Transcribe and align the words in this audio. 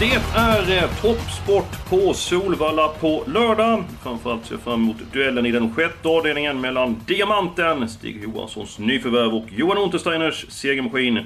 Det 0.00 0.20
är 0.36 0.82
eh, 0.82 0.90
toppsport 1.02 1.88
på 1.90 2.14
Solvalla 2.14 2.88
på 2.88 3.24
lördag. 3.26 3.84
Framförallt 4.02 4.46
ser 4.46 4.54
jag 4.54 4.60
fram 4.62 4.82
emot 4.82 4.96
duellen 5.12 5.46
i 5.46 5.52
den 5.52 5.74
sjätte 5.74 6.08
avdelningen 6.08 6.60
mellan 6.60 6.96
Diamanten, 7.06 7.88
Stig 7.88 8.22
Johanssons 8.22 8.78
nyförvärv 8.78 9.34
och 9.34 9.46
Johan 9.50 9.78
Untersteiners 9.78 10.46
segermaskin 10.48 11.20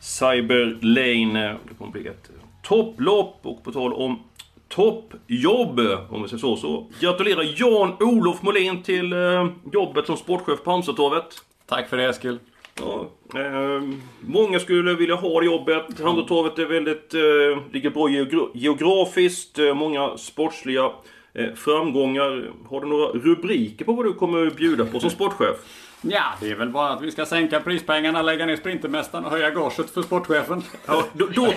Cyber 0.00 0.78
Lane. 0.80 1.56
Det 1.68 1.74
kommer 1.78 1.92
bli 1.92 2.06
ett 2.06 2.30
topplopp 2.62 3.40
och 3.42 3.64
på 3.64 3.72
tal 3.72 3.92
om 3.92 4.22
toppjobb, 4.68 5.80
om 6.10 6.22
vi 6.22 6.28
säger 6.28 6.40
så, 6.40 6.56
så 6.56 6.86
gratulerar 7.00 7.60
Jan-Olof 7.60 8.42
Molin 8.42 8.82
till 8.82 9.12
eh, 9.12 9.46
jobbet 9.72 10.06
som 10.06 10.16
sportchef 10.16 10.64
på 10.64 10.70
Halmstadtorvet. 10.70 11.26
Tack 11.66 11.88
för 11.88 11.96
det 11.96 12.08
Eskil. 12.08 12.38
Ja, 12.80 13.10
eh, 13.40 13.82
många 14.20 14.60
skulle 14.60 14.94
vilja 14.94 15.14
ha 15.14 15.40
det 15.40 15.46
jobbet. 15.46 16.00
Halmstadtorvet 16.00 16.58
är 16.58 16.66
väldigt, 16.66 17.14
eh, 17.14 17.72
ligger 17.72 17.90
bra 17.90 18.08
geografiskt. 18.54 19.58
Eh, 19.58 19.74
många 19.74 20.16
sportsliga 20.16 20.90
eh, 21.34 21.54
framgångar. 21.54 22.50
Har 22.70 22.80
du 22.80 22.86
några 22.86 23.06
rubriker 23.06 23.84
på 23.84 23.92
vad 23.92 24.04
du 24.06 24.12
kommer 24.12 24.50
bjuda 24.50 24.86
på 24.86 25.00
som 25.00 25.10
sportchef? 25.10 25.56
Ja, 26.02 26.22
det 26.40 26.50
är 26.50 26.54
väl 26.54 26.68
bara 26.68 26.88
att 26.88 27.02
vi 27.02 27.10
ska 27.10 27.26
sänka 27.26 27.60
prispengarna, 27.60 28.22
lägga 28.22 28.46
ner 28.46 28.56
Sprintermästaren 28.56 29.24
och 29.24 29.30
höja 29.30 29.50
gaget 29.50 29.90
för 29.90 30.02
sportchefen. 30.02 30.62
Ja, 30.86 31.04
då, 31.12 31.26
då, 31.34 31.54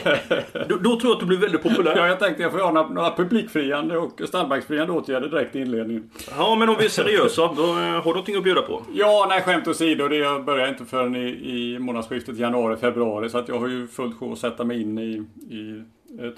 då, 0.70 0.78
då, 0.78 1.00
tror 1.00 1.04
jag 1.04 1.12
att 1.12 1.20
du 1.20 1.26
blir 1.26 1.38
väldigt 1.38 1.64
populär. 1.64 1.98
Ja, 1.98 2.08
jag 2.08 2.20
tänkte 2.20 2.44
jag 2.44 2.52
får 2.52 2.60
göra 2.60 2.72
några, 2.72 2.90
några 2.90 3.16
publikfriande 3.16 3.98
och 3.98 4.22
stallbacksfriande 4.28 4.94
åtgärder 4.94 5.30
direkt 5.30 5.56
i 5.56 5.60
inledningen. 5.60 6.10
Ja, 6.38 6.56
men 6.56 6.70
om 6.70 6.76
vi 6.80 6.86
är 6.86 6.90
seriösa, 6.90 7.54
då 7.58 7.64
eh, 7.64 7.78
har 7.78 8.04
du 8.04 8.10
någonting 8.10 8.36
att 8.36 8.44
bjuda 8.44 8.62
på? 8.62 8.84
Ja, 8.94 9.26
nej 9.30 9.42
skämt 9.42 9.68
åsido. 9.68 10.08
Det 10.08 10.44
börjar 10.46 10.68
inte 10.68 10.86
förrän 10.86 11.16
i, 11.16 11.28
i 11.30 11.80
månadsskiftet 11.80 12.38
januari-februari. 12.38 13.30
Så 13.30 13.38
att 13.38 13.48
jag 13.48 13.60
har 13.60 13.68
ju 13.68 13.88
fullt 13.88 14.20
sjå 14.20 14.34
att 14.34 14.40
sätta 14.40 14.64
mig 14.64 14.82
in 14.82 15.00
i, 15.00 15.24
i 15.56 15.84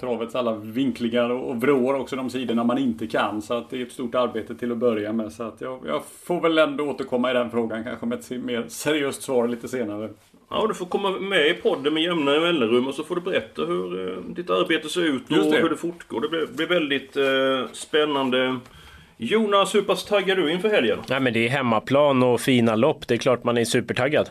travets 0.00 0.34
alla 0.34 0.54
vinklingar 0.54 1.30
och 1.30 1.60
vrår 1.60 1.94
också 1.94 2.16
de 2.16 2.30
sidorna 2.30 2.64
man 2.64 2.78
inte 2.78 3.06
kan. 3.06 3.42
Så 3.42 3.54
att 3.54 3.70
det 3.70 3.80
är 3.80 3.82
ett 3.82 3.92
stort 3.92 4.14
arbete 4.14 4.54
till 4.54 4.72
att 4.72 4.78
börja 4.78 5.12
med. 5.12 5.32
Så 5.32 5.42
att 5.42 5.60
jag, 5.60 5.80
jag 5.86 6.02
får 6.24 6.40
väl 6.40 6.58
ändå 6.58 6.84
återkomma 6.84 7.30
i 7.30 7.34
den 7.34 7.50
frågan 7.50 7.84
kanske 7.84 8.06
med 8.06 8.18
ett 8.18 8.30
mer 8.30 8.64
seriöst 8.68 9.22
svar 9.22 9.48
lite 9.48 9.68
senare. 9.68 10.10
Ja, 10.50 10.66
du 10.68 10.74
får 10.74 10.86
komma 10.86 11.10
med 11.10 11.46
i 11.46 11.54
podden 11.54 11.94
med 11.94 12.02
jämna 12.02 12.40
mellanrum 12.40 12.86
och 12.88 12.94
så 12.94 13.04
får 13.04 13.14
du 13.14 13.20
berätta 13.20 13.62
hur 13.62 14.10
eh, 14.10 14.16
ditt 14.22 14.50
arbete 14.50 14.88
ser 14.88 15.02
ut 15.02 15.30
och 15.30 15.36
hur 15.36 15.68
det 15.68 15.76
fortgår. 15.76 16.20
Det 16.20 16.28
blir, 16.28 16.46
blir 16.46 16.66
väldigt 16.66 17.16
eh, 17.16 17.72
spännande. 17.72 18.58
Jonas, 19.16 19.74
hur 19.74 19.82
pass 19.82 20.04
taggad 20.04 20.38
är 20.38 20.42
du 20.42 20.52
inför 20.52 20.68
helgen? 20.68 20.98
Nej 21.08 21.20
men 21.20 21.32
det 21.32 21.46
är 21.46 21.48
hemmaplan 21.48 22.22
och 22.22 22.40
fina 22.40 22.76
lopp. 22.76 23.08
Det 23.08 23.14
är 23.14 23.18
klart 23.18 23.44
man 23.44 23.58
är 23.58 23.64
supertaggad. 23.64 24.30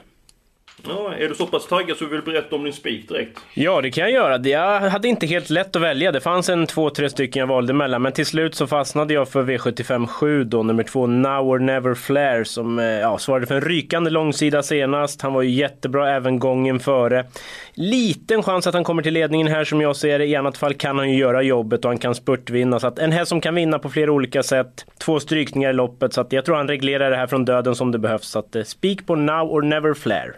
Ja, 0.87 1.13
är 1.13 1.29
du 1.29 1.35
så 1.35 1.47
pass 1.47 1.67
taggad 1.67 1.97
så 1.97 2.03
du 2.03 2.09
vill 2.09 2.21
berätta 2.21 2.55
om 2.55 2.63
din 2.63 2.73
spik 2.73 3.09
direkt? 3.09 3.39
Ja, 3.53 3.81
det 3.81 3.91
kan 3.91 4.03
jag 4.03 4.11
göra. 4.11 4.37
Jag 4.37 4.89
hade 4.89 5.07
inte 5.07 5.25
helt 5.25 5.49
lätt 5.49 5.75
att 5.75 5.81
välja. 5.81 6.11
Det 6.11 6.21
fanns 6.21 6.49
en 6.49 6.67
två, 6.67 6.89
tre 6.89 7.09
stycken 7.09 7.39
jag 7.39 7.47
valde 7.47 7.73
mellan. 7.73 8.01
Men 8.01 8.11
till 8.11 8.25
slut 8.25 8.55
så 8.55 8.67
fastnade 8.67 9.13
jag 9.13 9.29
för 9.29 9.43
V75 9.43 10.07
7 10.07 10.43
då, 10.43 10.63
nummer 10.63 10.83
två, 10.83 11.07
Now 11.07 11.49
or 11.49 11.59
Never 11.59 11.93
Flare, 11.93 12.45
som 12.45 12.79
eh, 12.79 12.85
ja, 12.85 13.17
svarade 13.17 13.45
för 13.45 13.55
en 13.55 13.61
rykande 13.61 14.09
långsida 14.09 14.63
senast. 14.63 15.21
Han 15.21 15.33
var 15.33 15.41
ju 15.41 15.49
jättebra 15.49 16.15
även 16.15 16.39
gången 16.39 16.79
före. 16.79 17.25
Liten 17.73 18.43
chans 18.43 18.67
att 18.67 18.73
han 18.73 18.83
kommer 18.83 19.03
till 19.03 19.13
ledningen 19.13 19.47
här 19.47 19.63
som 19.63 19.81
jag 19.81 19.95
ser 19.95 20.19
det. 20.19 20.25
I 20.25 20.35
annat 20.35 20.57
fall 20.57 20.73
kan 20.73 20.97
han 20.97 21.11
ju 21.11 21.17
göra 21.17 21.41
jobbet 21.41 21.85
och 21.85 21.91
han 21.91 21.97
kan 21.97 22.15
spurtvinna. 22.15 22.79
Så 22.79 22.87
att 22.87 22.99
en 22.99 23.11
häst 23.11 23.29
som 23.29 23.41
kan 23.41 23.55
vinna 23.55 23.79
på 23.79 23.89
flera 23.89 24.11
olika 24.11 24.43
sätt. 24.43 24.85
Två 24.97 25.19
strykningar 25.19 25.69
i 25.69 25.73
loppet. 25.73 26.13
Så 26.13 26.21
att 26.21 26.31
jag 26.33 26.45
tror 26.45 26.55
han 26.55 26.67
reglerar 26.67 27.09
det 27.09 27.17
här 27.17 27.27
från 27.27 27.45
döden 27.45 27.75
som 27.75 27.91
det 27.91 27.99
behövs. 27.99 28.27
Så 28.27 28.39
att 28.39 28.55
eh, 28.55 28.63
spik 28.63 29.07
på 29.07 29.15
Now 29.15 29.51
or 29.51 29.61
Never 29.61 29.93
Flare. 29.93 30.33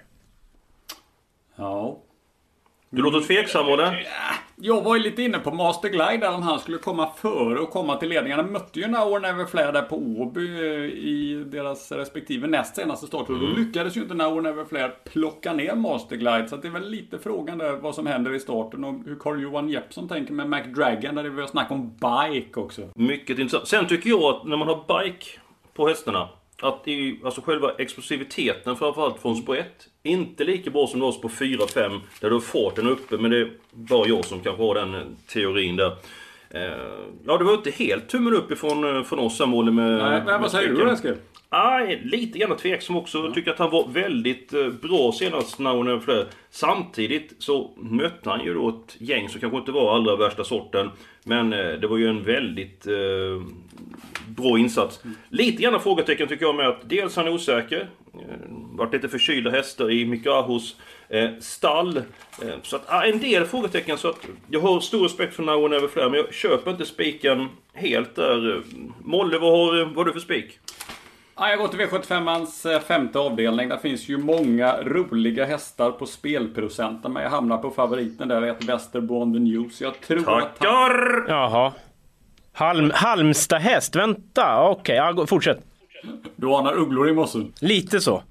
Ja. 1.57 2.00
Du 2.90 3.01
låter 3.01 3.22
tveksam, 3.22 3.68
eller? 3.68 4.07
Jag 4.56 4.81
var 4.81 4.95
ju 4.95 5.03
lite 5.03 5.23
inne 5.23 5.40
på 5.40 5.51
Master 5.51 5.90
Glide 5.90 6.18
där 6.18 6.35
om 6.35 6.41
han 6.41 6.59
skulle 6.59 6.78
komma 6.78 7.09
före 7.18 7.59
och 7.59 7.69
komma 7.69 7.97
till 7.97 8.09
ledningen. 8.09 8.40
Han 8.40 8.51
mötte 8.51 8.79
ju 8.79 8.88
Now 8.88 9.07
or 9.07 9.19
Never 9.19 9.45
Flare 9.45 9.72
där 9.72 9.81
på 9.81 9.95
Åby 9.95 10.45
eh, 10.45 10.84
i 10.85 11.44
deras 11.47 11.91
respektive 11.91 12.47
näst 12.47 12.75
senaste 12.75 13.07
start. 13.07 13.29
Och 13.29 13.40
då 13.40 13.45
lyckades 13.45 13.97
ju 13.97 14.01
inte 14.01 14.13
or 14.13 14.41
Never 14.41 14.66
Flare 14.66 14.90
plocka 14.90 15.53
ner 15.53 15.75
Master 15.75 16.16
Glide. 16.16 16.47
Så 16.47 16.56
det 16.56 16.68
är 16.68 16.72
väl 16.72 16.90
lite 16.90 17.19
frågan 17.19 17.57
där 17.57 17.72
vad 17.72 17.95
som 17.95 18.07
händer 18.07 18.34
i 18.34 18.39
starten 18.39 18.84
och 18.84 18.94
hur 19.06 19.16
Carl-Johan 19.19 19.69
Jeppsson 19.69 20.07
tänker 20.07 20.34
med 20.34 20.50
McDragon. 20.50 21.16
Där 21.16 21.24
det 21.24 21.29
var 21.29 21.47
snack 21.47 21.72
om 21.72 21.89
bike 21.89 22.59
också. 22.59 22.81
Mycket 22.95 23.39
intressant. 23.39 23.68
Sen 23.68 23.88
tycker 23.88 24.09
jag 24.09 24.24
att 24.24 24.45
när 24.45 24.57
man 24.57 24.68
har 24.68 25.03
bike 25.03 25.25
på 25.74 25.88
hästarna 25.88 26.29
att 26.62 26.88
i, 26.88 27.19
alltså 27.23 27.41
själva 27.41 27.72
explosiviteten 27.78 28.75
framförallt 28.75 29.22
från 29.22 29.35
spår 29.35 29.57
1 29.57 29.68
inte 30.03 30.44
lika 30.44 30.69
bra 30.69 30.88
som 30.88 31.00
det 31.00 31.06
var 31.06 31.12
på 31.13 31.28
4-5 31.28 32.00
där 32.22 32.29
du 32.29 32.35
har 32.35 32.40
farten 32.40 32.88
uppe 32.88 33.18
men 33.18 33.31
det 33.31 33.38
är 33.38 33.51
bara 33.72 34.07
jag 34.07 34.25
som 34.25 34.40
kanske 34.40 34.63
har 34.63 34.75
den 34.75 34.95
eh, 34.95 35.01
teorin 35.28 35.75
där. 35.75 35.91
Eh, 36.50 36.62
ja, 37.25 37.38
det 37.38 37.44
var 37.44 37.53
inte 37.53 37.72
helt 37.72 38.09
tummen 38.09 38.34
upp 38.34 38.51
ifrån 38.51 38.95
eh, 38.95 39.03
från 39.03 39.19
oss 39.19 39.40
här 39.40 39.45
Molly 39.45 39.72
med... 39.72 39.97
Nej, 39.97 40.12
men 40.12 40.25
med 40.25 40.40
vad 40.41 40.51
säger 40.51 40.69
du. 40.69 40.91
Eskil? 40.91 41.16
Nej, 41.51 42.01
lite 42.03 42.40
grann 42.40 42.57
tveksam 42.57 42.95
också. 42.95 43.18
Jag 43.18 43.34
tycker 43.34 43.51
att 43.51 43.59
han 43.59 43.72
var 43.72 43.88
väldigt 43.88 44.51
bra 44.81 45.12
senast 45.12 45.59
när 45.59 45.72
hon 45.72 46.01
flög. 46.01 46.25
Samtidigt 46.50 47.34
så 47.39 47.72
mötte 47.78 48.29
han 48.29 48.45
ju 48.45 48.53
då 48.53 48.69
ett 48.69 48.95
gäng 48.97 49.29
som 49.29 49.41
kanske 49.41 49.57
inte 49.57 49.72
var 49.72 49.95
allra 49.95 50.16
värsta 50.16 50.44
sorten. 50.44 50.89
Men 51.24 51.50
det 51.50 51.88
var 51.88 51.97
ju 51.97 52.07
en 52.07 52.24
väldigt 52.24 52.88
bra 54.28 54.58
insats. 54.58 55.04
Lite 55.30 55.64
grann 55.64 55.80
frågetecken 55.80 56.28
tycker 56.28 56.46
jag 56.46 56.56
med 56.56 56.68
att 56.68 56.90
dels 56.90 57.16
han 57.16 57.28
är 57.28 57.34
osäker. 57.34 57.90
Eh, 58.14 58.20
varit 58.50 58.94
lite 58.94 59.10
förkylda 59.10 59.52
hästar 59.52 59.92
i 59.92 60.06
Mikahos 60.06 60.76
eh, 61.10 61.30
stall. 61.40 61.98
Eh, 61.98 62.04
så 62.62 62.76
att, 62.76 62.84
ah, 62.88 63.04
en 63.04 63.20
del 63.20 63.46
frågetecken. 63.46 63.98
Så 63.98 64.10
att 64.10 64.28
jag 64.50 64.60
har 64.60 64.80
stor 64.80 65.04
respekt 65.04 65.36
för 65.36 65.44
Now 65.44 65.70
Never 65.70 65.88
Flare, 65.88 66.10
men 66.10 66.20
jag 66.20 66.34
köper 66.34 66.72
inte 66.72 66.86
spiken 66.86 67.50
helt 67.74 68.16
där. 68.16 68.62
Molle, 69.04 69.38
vad 69.38 69.52
har, 69.52 69.86
vad 69.86 69.96
har 69.96 70.06
du 70.06 70.14
för 70.14 70.20
spik? 70.20 70.60
Ja, 71.40 71.50
jag 71.50 71.60
går 71.60 71.68
till 71.68 71.80
V75ans 71.80 72.74
eh, 72.74 72.80
femte 72.80 73.20
avdelning. 73.20 73.70
Där 73.70 73.78
finns 73.78 74.10
ju 74.10 74.18
många 74.18 74.82
roliga 74.84 75.46
hästar 75.46 75.92
på 75.92 76.06
spelprocenten. 76.06 77.14
Men 77.14 77.24
jag 77.24 77.30
hamnar 77.30 77.58
på 77.58 77.70
favoriten 77.70 78.28
där, 78.28 78.42
ett 78.42 78.64
Västerbourne 78.64 79.34
the 79.34 79.40
News. 79.40 79.82
Jag 79.82 80.02
tror 80.02 80.20
att 80.20 80.26
han... 80.26 80.42
Tackar! 80.42 81.26
Jaha. 81.28 81.74
Halm, 82.57 82.91
Halmstad 82.94 83.62
häst, 83.62 83.95
vänta. 83.95 84.69
Okej, 84.69 84.95
ja, 84.95 85.12
gå- 85.12 85.28
fortsätt. 85.28 85.59
Du 86.35 86.47
anar 86.56 86.73
ugglor 86.78 87.09
i 87.09 87.13
mossen. 87.13 87.53
Lite 87.62 88.00
så. 88.01 88.23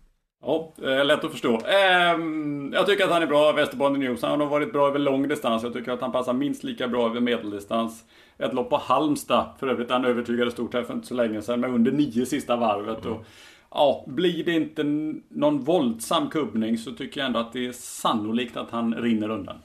Ja, 0.42 0.72
lätt 1.04 1.25
att 1.25 1.31
förstå. 1.31 1.60
Ehm, 1.66 2.72
jag 2.75 2.87
tycker 2.87 3.04
att 3.04 3.10
han 3.10 3.22
är 3.22 3.26
bra, 3.26 3.53
Västerbourne 3.53 3.94
the 3.98 4.04
News. 4.09 4.22
Han 4.22 4.41
har 4.41 4.47
varit 4.47 4.72
bra 4.72 4.88
över 4.88 4.98
lång 4.98 5.28
distans. 5.28 5.62
Jag 5.62 5.72
tycker 5.72 5.92
att 5.92 6.00
han 6.00 6.12
passar 6.12 6.32
minst 6.32 6.64
lika 6.64 6.88
bra 6.88 7.06
över 7.06 7.20
medeldistans. 7.20 8.04
Ett 8.38 8.54
lopp 8.54 8.70
på 8.70 8.76
Halmstad. 8.76 9.47
För 9.59 9.66
övrigt, 9.69 9.91
han 9.91 10.04
övertygade 10.04 10.50
stort 10.50 10.75
här 10.75 10.82
för 10.82 10.94
inte 10.94 11.06
så 11.06 11.14
länge 11.14 11.43
sedan 11.43 11.60
med 11.60 11.70
under 11.70 11.93
nio 11.93 12.26
sista 12.26 12.56
varvet. 12.56 13.06
Och, 13.06 13.25
ja, 13.70 14.05
blir 14.06 14.44
det 14.44 14.52
inte 14.52 14.84
någon 15.29 15.64
våldsam 15.64 16.29
kubbning 16.31 16.79
så 16.79 16.93
tycker 16.93 17.20
jag 17.20 17.26
ändå 17.26 17.38
att 17.40 17.52
det 17.52 17.67
är 17.67 17.72
sannolikt 17.72 18.56
att 18.56 18.70
han 18.70 18.94
rinner 18.94 19.31
undan. 19.31 19.56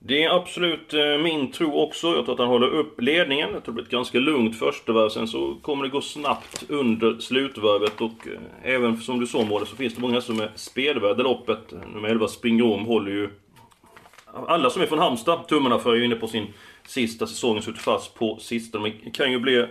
Det 0.00 0.24
är 0.24 0.30
absolut 0.30 0.94
eh, 0.94 1.18
min 1.18 1.52
tro 1.52 1.82
också. 1.82 2.06
Jag 2.06 2.24
tror 2.24 2.32
att 2.32 2.40
han 2.40 2.48
håller 2.48 2.68
upp 2.68 3.00
ledningen. 3.00 3.50
Jag 3.52 3.64
tror 3.64 3.72
det 3.72 3.72
blir 3.72 3.84
ett 3.84 3.90
ganska 3.90 4.18
lugnt 4.18 4.58
första 4.58 4.92
varv. 4.92 5.08
Sen 5.08 5.28
så 5.28 5.54
kommer 5.62 5.84
det 5.84 5.90
gå 5.90 6.00
snabbt 6.00 6.64
under 6.68 7.18
slutvarvet. 7.18 8.00
Och 8.00 8.28
eh, 8.28 8.74
även 8.74 8.96
som 8.96 9.20
du 9.20 9.26
sa 9.26 9.44
Måle 9.44 9.66
så 9.66 9.76
finns 9.76 9.94
det 9.94 10.00
många 10.00 10.20
som 10.20 10.40
är 10.40 10.52
spelvärda 10.54 11.22
loppet. 11.22 11.72
Nummer 11.94 12.08
11 12.08 12.28
Springrom 12.28 12.84
håller 12.84 13.10
ju... 13.10 13.30
Alla 14.46 14.70
som 14.70 14.82
är 14.82 14.86
från 14.86 14.98
Halmstad, 14.98 15.48
tummarna 15.48 15.78
för, 15.78 15.92
är 15.92 15.96
ju 15.96 16.04
inne 16.04 16.14
på 16.14 16.26
sin 16.26 16.46
sista 16.86 17.26
säsong. 17.26 17.62
Suttit 17.62 17.82
fast 17.82 18.14
på 18.14 18.38
sista. 18.40 18.80
Men 18.80 18.92
det 19.04 19.10
kan 19.10 19.32
ju 19.32 19.38
bli 19.38 19.66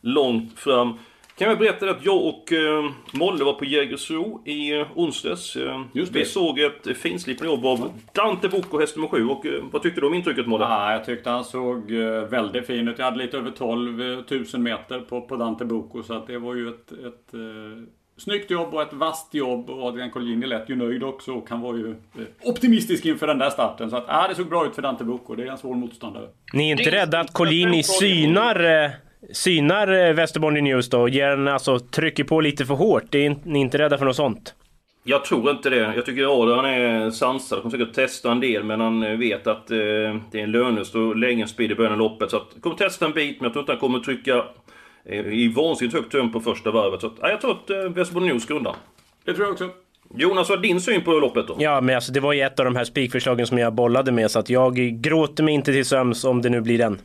långt 0.00 0.58
fram. 0.58 0.98
Kan 1.40 1.48
jag 1.48 1.58
berätta 1.58 1.90
att 1.90 2.04
jag 2.04 2.26
och 2.26 2.52
eh, 2.52 2.90
Molle 3.12 3.44
var 3.44 3.52
på 3.52 3.64
Jägersro 3.64 4.42
i 4.46 4.78
eh, 4.78 4.86
onsdags. 4.94 5.56
Eh, 5.56 5.82
Just 5.92 6.12
det. 6.12 6.18
vi 6.18 6.24
såg 6.24 6.58
ett 6.58 6.96
finslipat 6.96 7.46
jobb 7.46 7.66
av 7.66 7.92
Dante 8.12 8.48
Bocco, 8.48 8.78
häst 8.78 8.96
nummer 8.96 9.08
7. 9.08 9.26
Och 9.28 9.46
eh, 9.46 9.64
vad 9.72 9.82
tyckte 9.82 10.00
du 10.00 10.06
om 10.06 10.14
intrycket 10.14 10.46
Molle? 10.46 10.64
Ja, 10.64 10.92
jag 10.92 11.04
tyckte 11.04 11.30
han 11.30 11.44
såg 11.44 11.92
eh, 11.92 12.24
väldigt 12.24 12.66
fin 12.66 12.88
ut. 12.88 12.98
Jag 12.98 13.04
hade 13.04 13.18
lite 13.18 13.36
över 13.38 13.50
12 13.50 13.98
000 14.52 14.62
meter 14.62 15.00
på, 15.00 15.20
på 15.20 15.36
Dante 15.36 15.64
Bocco. 15.64 16.02
Så 16.02 16.14
att 16.14 16.26
det 16.26 16.38
var 16.38 16.54
ju 16.54 16.68
ett, 16.68 16.92
ett 16.92 17.34
eh, 17.34 17.84
snyggt 18.16 18.50
jobb 18.50 18.74
och 18.74 18.82
ett 18.82 18.92
vasst 18.92 19.34
jobb. 19.34 19.70
Och 19.70 19.82
Adrian 19.82 20.10
Colgjini 20.10 20.46
lät 20.46 20.70
ju 20.70 20.76
nöjd 20.76 21.02
också. 21.02 21.32
Och 21.32 21.50
han 21.50 21.60
var 21.60 21.74
ju 21.74 21.90
eh, 21.90 22.24
optimistisk 22.42 23.06
inför 23.06 23.26
den 23.26 23.38
där 23.38 23.50
starten. 23.50 23.90
Så 23.90 23.96
att 23.96 24.04
ja, 24.08 24.26
det 24.28 24.34
såg 24.34 24.48
bra 24.48 24.66
ut 24.66 24.74
för 24.74 24.82
Dante 24.82 25.04
Bocco. 25.04 25.34
Det 25.34 25.42
är 25.42 25.50
en 25.50 25.58
svår 25.58 25.74
motståndare. 25.74 26.28
Ni 26.52 26.70
är 26.70 26.78
inte 26.78 26.90
rädda 26.90 27.20
att 27.20 27.32
Collini 27.32 27.82
synar, 27.82 28.84
eh, 28.84 28.90
synar 29.32 30.08
eh, 30.08 30.14
Västerbotten 30.14 30.64
News 30.64 30.90
då? 30.90 31.08
Ger 31.08 31.30
en, 31.30 31.48
alltså, 31.48 31.78
trycker 31.78 32.24
på 32.24 32.40
lite 32.40 32.66
för 32.66 32.74
hårt? 32.74 33.04
Det 33.10 33.26
är 33.26 33.36
ni 33.44 33.58
är 33.58 33.62
inte 33.62 33.78
rädda 33.78 33.98
för 33.98 34.04
något 34.04 34.16
sånt? 34.16 34.54
Jag 35.04 35.24
tror 35.24 35.50
inte 35.50 35.70
det. 35.70 35.92
Jag 35.96 36.06
tycker 36.06 36.42
Adrian 36.42 36.64
är 36.64 37.10
sansad. 37.10 37.58
Han 37.58 37.70
kommer 37.70 37.84
säkert 37.84 37.94
testa 37.94 38.32
en 38.32 38.40
del, 38.40 38.64
men 38.64 38.80
han 38.80 39.02
eh, 39.02 39.18
vet 39.18 39.46
att 39.46 39.70
eh, 39.70 39.76
det 40.30 40.38
är 40.38 40.42
en 40.42 40.50
lönlöst 40.50 40.94
och 40.94 41.16
lägga 41.16 41.42
en 41.42 41.48
speed 41.48 41.72
i 41.72 41.74
början 41.74 41.92
av 41.92 41.98
loppet. 41.98 42.30
Så 42.30 42.36
att, 42.36 42.48
kommer 42.60 42.76
testa 42.76 43.06
en 43.06 43.12
bit, 43.12 43.40
men 43.40 43.44
jag 43.44 43.52
tror 43.52 43.62
inte 43.62 43.72
han 43.72 43.80
kommer 43.80 43.98
trycka 43.98 44.44
eh, 45.04 45.26
i 45.26 45.52
vansinnigt 45.56 45.96
högt 45.96 46.12
tempo 46.12 46.40
på 46.40 46.54
första 46.54 46.70
varvet. 46.70 47.00
Så 47.00 47.06
att, 47.06 47.14
ja, 47.20 47.30
jag 47.30 47.40
tror 47.40 47.50
att 47.50 47.70
eh, 47.70 47.76
Västerbotten 47.76 48.28
News 48.28 48.46
går 48.46 48.56
undan. 48.56 48.74
Det 49.24 49.34
tror 49.34 49.46
jag 49.46 49.52
också. 49.52 49.68
Jonas, 50.14 50.48
vad 50.48 50.58
är 50.58 50.62
din 50.62 50.80
syn 50.80 51.04
på 51.04 51.12
loppet 51.12 51.48
då? 51.48 51.56
Ja, 51.58 51.80
men 51.80 51.94
alltså, 51.94 52.12
det 52.12 52.20
var 52.20 52.32
ju 52.32 52.40
ett 52.40 52.58
av 52.58 52.64
de 52.64 52.76
här 52.76 52.84
spikförslagen 52.84 53.46
som 53.46 53.58
jag 53.58 53.74
bollade 53.74 54.12
med, 54.12 54.30
så 54.30 54.38
att 54.38 54.50
jag 54.50 54.76
gråter 54.76 55.44
mig 55.44 55.54
inte 55.54 55.72
till 55.72 55.84
söms 55.84 56.24
om 56.24 56.42
det 56.42 56.48
nu 56.48 56.60
blir 56.60 56.78
den. 56.78 56.98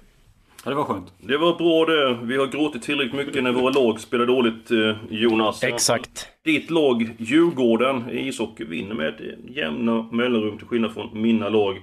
Ja, 0.65 0.69
det 0.69 0.75
var 0.75 0.83
skönt. 0.83 1.13
Det 1.19 1.37
var 1.37 1.55
bra 1.55 1.85
det. 1.85 2.17
Vi 2.23 2.37
har 2.37 2.47
gråtit 2.47 2.83
tillräckligt 2.83 3.25
mycket 3.27 3.43
när 3.43 3.51
våra 3.51 3.69
lag 3.73 3.99
spelar 3.99 4.25
dåligt, 4.25 4.71
eh, 4.71 4.95
Jonas. 5.09 5.63
Exakt. 5.63 6.27
Ditt 6.45 6.69
lag, 6.69 7.09
Djurgården, 7.17 8.09
i 8.09 8.27
ishockey 8.27 8.63
vinner 8.65 8.95
med 8.95 9.35
jämna 9.47 10.07
mellanrum 10.11 10.57
till 10.57 10.67
skillnad 10.67 10.93
från 10.93 11.21
mina 11.21 11.49
lag. 11.49 11.81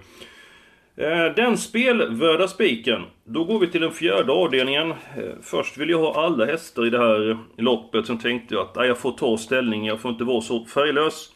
Eh, 0.96 1.34
Den 1.36 1.58
spelvärda 1.58 2.48
spiken. 2.48 3.02
Då 3.24 3.44
går 3.44 3.58
vi 3.58 3.66
till 3.66 3.80
den 3.80 3.90
fjärde 3.92 4.32
avdelningen. 4.32 4.90
Eh, 4.90 4.96
Först 5.42 5.78
vill 5.78 5.90
jag 5.90 5.98
ha 5.98 6.24
alla 6.24 6.46
hästar 6.46 6.86
i 6.86 6.90
det 6.90 6.98
här 6.98 7.38
loppet. 7.58 8.06
Sen 8.06 8.18
tänkte 8.18 8.54
jag 8.54 8.68
att 8.74 8.86
jag 8.86 8.98
får 8.98 9.12
ta 9.12 9.36
ställning. 9.36 9.86
Jag 9.86 10.00
får 10.00 10.10
inte 10.10 10.24
vara 10.24 10.40
så 10.40 10.64
färglös. 10.64 11.32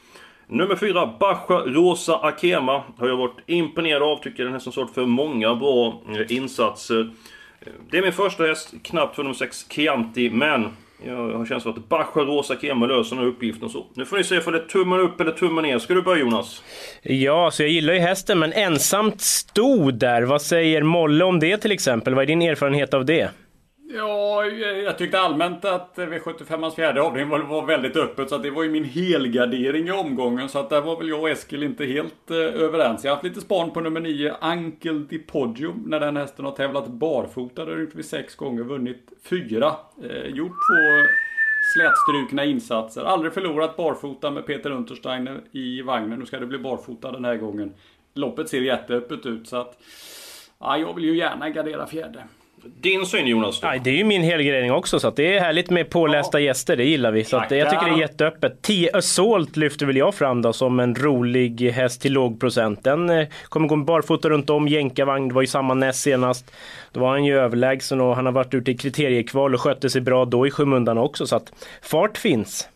Nummer 0.49 0.77
fyra, 0.77 1.15
Bascha 1.21 1.55
Rosa 1.55 2.17
Akema. 2.17 2.83
Har 2.99 3.09
jag 3.09 3.17
varit 3.17 3.37
imponerad 3.47 4.03
av. 4.03 4.17
Tycker 4.23 4.45
den 4.45 4.55
är 4.55 4.59
som 4.59 4.73
sort 4.73 4.95
för 4.95 5.07
många 5.07 5.55
bra 5.55 6.03
insatser. 6.29 7.11
Det 7.91 7.99
är 7.99 8.03
min 8.03 8.13
första 8.13 8.45
häst, 8.45 8.75
knappt 8.83 9.17
för 9.17 9.23
nummer 9.23 9.35
sex, 9.35 9.67
Chianti. 9.71 10.31
Men 10.31 10.69
jag 11.05 11.17
har 11.17 11.47
känslan 11.47 11.75
att 11.75 11.89
Bascha 11.89 12.21
Rosa 12.21 12.55
Akema 12.55 12.87
löser 12.87 13.17
den 13.17 13.25
här 13.25 13.31
uppgiften. 13.31 13.69
Så 13.69 13.87
nu 13.95 14.05
får 14.05 14.17
ni 14.17 14.25
se 14.25 14.41
om 14.41 14.53
det 14.53 14.59
är 14.59 14.67
tummen 14.67 15.01
upp 15.01 15.21
eller 15.21 15.33
tummen 15.33 15.65
ner. 15.65 15.79
Ska 15.79 15.95
du 15.95 16.03
börja 16.03 16.21
Jonas? 16.21 16.63
Ja, 17.03 17.51
så 17.51 17.63
jag 17.63 17.71
gillar 17.71 17.95
ju 17.95 18.01
hästen, 18.01 18.39
men 18.39 18.53
ensamt 18.53 19.21
stod 19.21 19.95
där. 19.95 20.23
Vad 20.23 20.43
säger 20.43 20.83
Molle 20.83 21.25
om 21.25 21.41
det 21.41 21.57
till 21.57 21.73
exempel? 21.73 22.15
Vad 22.15 22.23
är 22.23 22.27
din 22.27 22.43
erfarenhet 22.43 22.95
av 22.95 23.05
det? 23.05 23.31
Ja, 23.89 24.45
jag 24.85 24.99
tyckte 24.99 25.21
allmänt 25.21 25.65
att 25.65 25.99
V75ans 25.99 26.75
fjärde 26.75 27.03
avdelning 27.03 27.31
var, 27.31 27.39
var 27.39 27.67
väldigt 27.67 27.97
öppet. 27.97 28.29
Så 28.29 28.35
att 28.35 28.43
det 28.43 28.51
var 28.51 28.63
ju 28.63 28.71
min 28.71 28.85
helgardering 28.85 29.89
i 29.89 29.93
omgången. 29.93 30.49
Så 30.49 30.59
att 30.59 30.71
där 30.71 30.81
var 30.81 30.97
väl 30.97 31.09
jag 31.09 31.21
och 31.21 31.31
Eskil 31.31 31.63
inte 31.63 31.85
helt 31.85 32.31
eh, 32.31 32.37
överens. 32.37 33.05
Jag 33.05 33.11
har 33.11 33.17
haft 33.17 33.25
lite 33.25 33.41
span 33.41 33.71
på 33.71 33.81
nummer 33.81 34.01
9, 34.01 34.35
Ankel 34.41 35.07
Di 35.07 35.19
Poggio. 35.19 35.75
När 35.87 36.01
den 36.01 36.17
hästen 36.17 36.45
har 36.45 36.53
tävlat 36.53 36.89
barfota. 36.89 37.65
Där 37.65 37.73
har 37.73 37.81
gjort 37.81 37.95
vi 37.95 38.03
sex 38.03 38.37
gånger, 38.37 38.63
vunnit 38.63 39.13
fyra. 39.23 39.73
Eh, 40.03 40.27
gjort 40.27 40.53
två 40.53 41.07
slätstrukna 41.75 42.45
insatser. 42.45 43.05
Aldrig 43.05 43.33
förlorat 43.33 43.77
barfota 43.77 44.31
med 44.31 44.47
Peter 44.47 44.71
Untersteiner 44.71 45.41
i 45.53 45.83
vagnen. 45.83 46.19
Nu 46.19 46.27
ska 46.27 46.39
det 46.39 46.47
bli 46.47 46.59
barfota 46.59 47.13
den 47.13 47.25
här 47.25 47.37
gången. 47.37 47.75
Loppet 48.15 48.49
ser 48.49 48.61
jätteöppet 48.61 49.27
ut 49.27 49.49
så 49.49 49.57
att... 49.57 49.79
Ja, 50.59 50.79
jag 50.79 50.95
vill 50.95 51.05
ju 51.05 51.17
gärna 51.17 51.51
gardera 51.51 51.87
fjärde. 51.87 52.25
Din 52.81 53.07
syn 53.07 53.27
Jonas? 53.27 53.61
Då? 53.61 53.67
Nej, 53.67 53.81
det 53.85 53.91
är 53.91 53.95
ju 53.95 54.05
min 54.05 54.23
helgardering 54.23 54.73
också, 54.73 55.01
så 55.01 55.09
att 55.09 55.17
det 55.17 55.37
är 55.37 55.41
härligt 55.41 55.71
med 55.71 55.91
pålästa 55.91 56.41
gäster, 56.41 56.77
det 56.77 56.85
gillar 56.85 57.13
vi. 57.13 57.25
Så 57.25 57.37
jag 57.37 57.49
tycker 57.49 57.85
det 57.87 57.97
är 57.97 57.99
jätteöppet. 57.99 58.63
10 58.63 58.91
Assault 58.97 59.57
lyfter 59.57 59.87
väl 59.87 59.97
jag 59.97 60.15
fram 60.15 60.43
då 60.43 60.53
som 60.53 60.81
en 60.81 60.95
rolig 60.95 61.71
häst 61.71 62.03
till 62.03 62.13
låg 62.13 62.41
procent. 62.41 62.85
Den 62.85 63.11
eh, 63.11 63.29
kommer 63.49 63.69
gå 63.69 63.77
barfota 63.77 64.29
runt 64.29 64.51
om, 64.51 64.69
jänkarvagn, 64.69 65.29
det 65.29 65.35
var 65.35 65.43
ju 65.43 65.47
samma 65.47 65.75
näst 65.75 66.01
senast. 66.03 66.53
Då 66.93 67.01
var 67.01 67.09
han 67.09 67.25
ju 67.25 67.39
överlägsen 67.39 68.01
och 68.01 68.17
han 68.17 68.27
har 68.27 68.33
varit 68.33 68.55
ute 68.55 68.71
i 68.71 68.77
kriteriekval 68.77 69.55
och 69.55 69.61
skötte 69.61 69.91
sig 69.91 70.01
bra 70.01 70.25
då 70.25 70.47
i 70.47 70.51
skymundan 70.51 70.99
också, 70.99 71.27
så 71.27 71.37
att 71.37 71.53
fart 71.83 72.19
finns. 72.19 72.69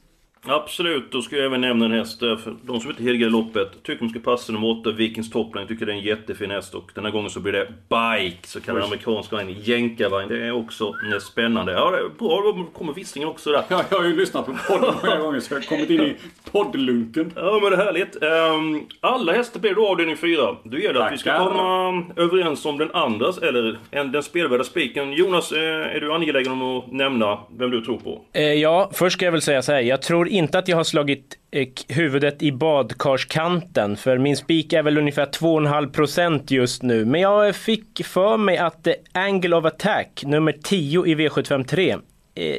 Absolut, 0.46 1.12
då 1.12 1.22
ska 1.22 1.36
jag 1.36 1.44
även 1.44 1.60
nämna 1.60 1.84
en 1.84 1.92
häst. 1.92 2.18
För 2.20 2.56
de 2.62 2.80
som 2.80 2.90
inte 2.90 3.02
helgar 3.02 3.28
loppet 3.30 3.82
tycker 3.82 4.04
de 4.04 4.08
ska 4.10 4.18
passa 4.18 4.52
nummer 4.52 4.80
8, 4.80 4.90
Vikings 4.92 5.30
Topline. 5.30 5.66
Tycker 5.66 5.86
det 5.86 5.92
är 5.92 5.96
en 5.96 6.02
jättefin 6.02 6.50
häst. 6.50 6.74
Och 6.74 6.90
den 6.94 7.04
här 7.04 7.12
gången 7.12 7.30
så 7.30 7.40
blir 7.40 7.52
det 7.52 7.66
Bike, 7.88 8.36
så 8.48 8.60
kallad 8.60 8.82
amerikansk 8.82 9.32
vagn. 9.32 9.56
Jänkarvagn. 9.62 10.28
Det 10.28 10.46
är 10.46 10.52
också 10.52 10.84
eh, 11.12 11.18
spännande. 11.20 11.72
Ja, 11.72 11.90
det 11.90 11.96
är 11.98 12.08
bra. 12.18 12.52
Då 12.56 12.64
kommer 12.78 12.92
Vissingen 12.92 13.28
också 13.28 13.50
där. 13.52 13.62
Ja, 13.68 13.82
jag 13.90 13.98
har 13.98 14.04
ju 14.04 14.16
lyssnat 14.16 14.46
på 14.46 14.52
podden 14.68 14.94
flera 15.00 15.16
gånger 15.16 15.40
så 15.40 15.54
jag 15.54 15.60
har 15.60 15.66
kommit 15.66 15.90
in 15.90 16.00
i 16.00 16.16
poddlunken. 16.52 17.32
Ja 17.36 17.58
men 17.62 17.70
det 17.70 17.76
är 17.76 17.84
härligt. 17.84 18.22
Ehm, 18.22 18.80
alla 19.00 19.32
hästar 19.32 19.60
blir 19.60 19.74
då 19.74 19.88
avdelning 19.88 20.16
4. 20.16 20.56
Då 20.64 20.78
gäller 20.78 20.94
det 21.00 21.04
att 21.06 21.12
vi 21.12 21.18
ska 21.18 21.38
komma 21.38 22.04
överens 22.16 22.66
om 22.66 22.78
den 22.78 22.90
andras, 22.90 23.38
eller 23.38 23.78
en- 23.90 24.12
den 24.12 24.22
spelvärda 24.22 24.64
spiken. 24.64 25.12
Jonas, 25.12 25.52
eh, 25.52 25.96
är 25.96 26.00
du 26.00 26.12
angelägen 26.12 26.52
om 26.52 26.62
att 26.78 26.92
nämna 26.92 27.38
vem 27.58 27.70
du 27.70 27.80
tror 27.80 27.98
på? 27.98 28.20
Eh, 28.32 28.42
ja, 28.42 28.90
först 28.94 29.16
ska 29.16 29.24
jag 29.24 29.32
väl 29.32 29.42
säga 29.42 29.62
så 29.62 29.72
här. 29.72 29.80
Jag 29.80 30.02
tror 30.02 30.28
inte 30.30 30.58
att 30.58 30.68
jag 30.68 30.76
har 30.76 30.84
slagit 30.84 31.38
eh, 31.50 31.68
huvudet 31.88 32.42
i 32.42 32.52
badkarskanten. 32.52 33.96
För 33.96 34.18
min 34.18 34.36
spik 34.36 34.72
är 34.72 34.82
väl 34.82 34.98
ungefär 34.98 35.26
2,5 35.26 35.92
procent 35.92 36.50
just 36.50 36.82
nu. 36.82 37.04
Men 37.04 37.20
jag 37.20 37.56
fick 37.56 38.04
för 38.04 38.36
mig 38.36 38.58
att 38.58 38.86
eh, 38.86 38.94
Angle 39.12 39.56
of 39.56 39.64
Attack, 39.64 40.22
nummer 40.26 40.52
10 40.62 41.06
i 41.06 41.14
V753. 41.14 42.00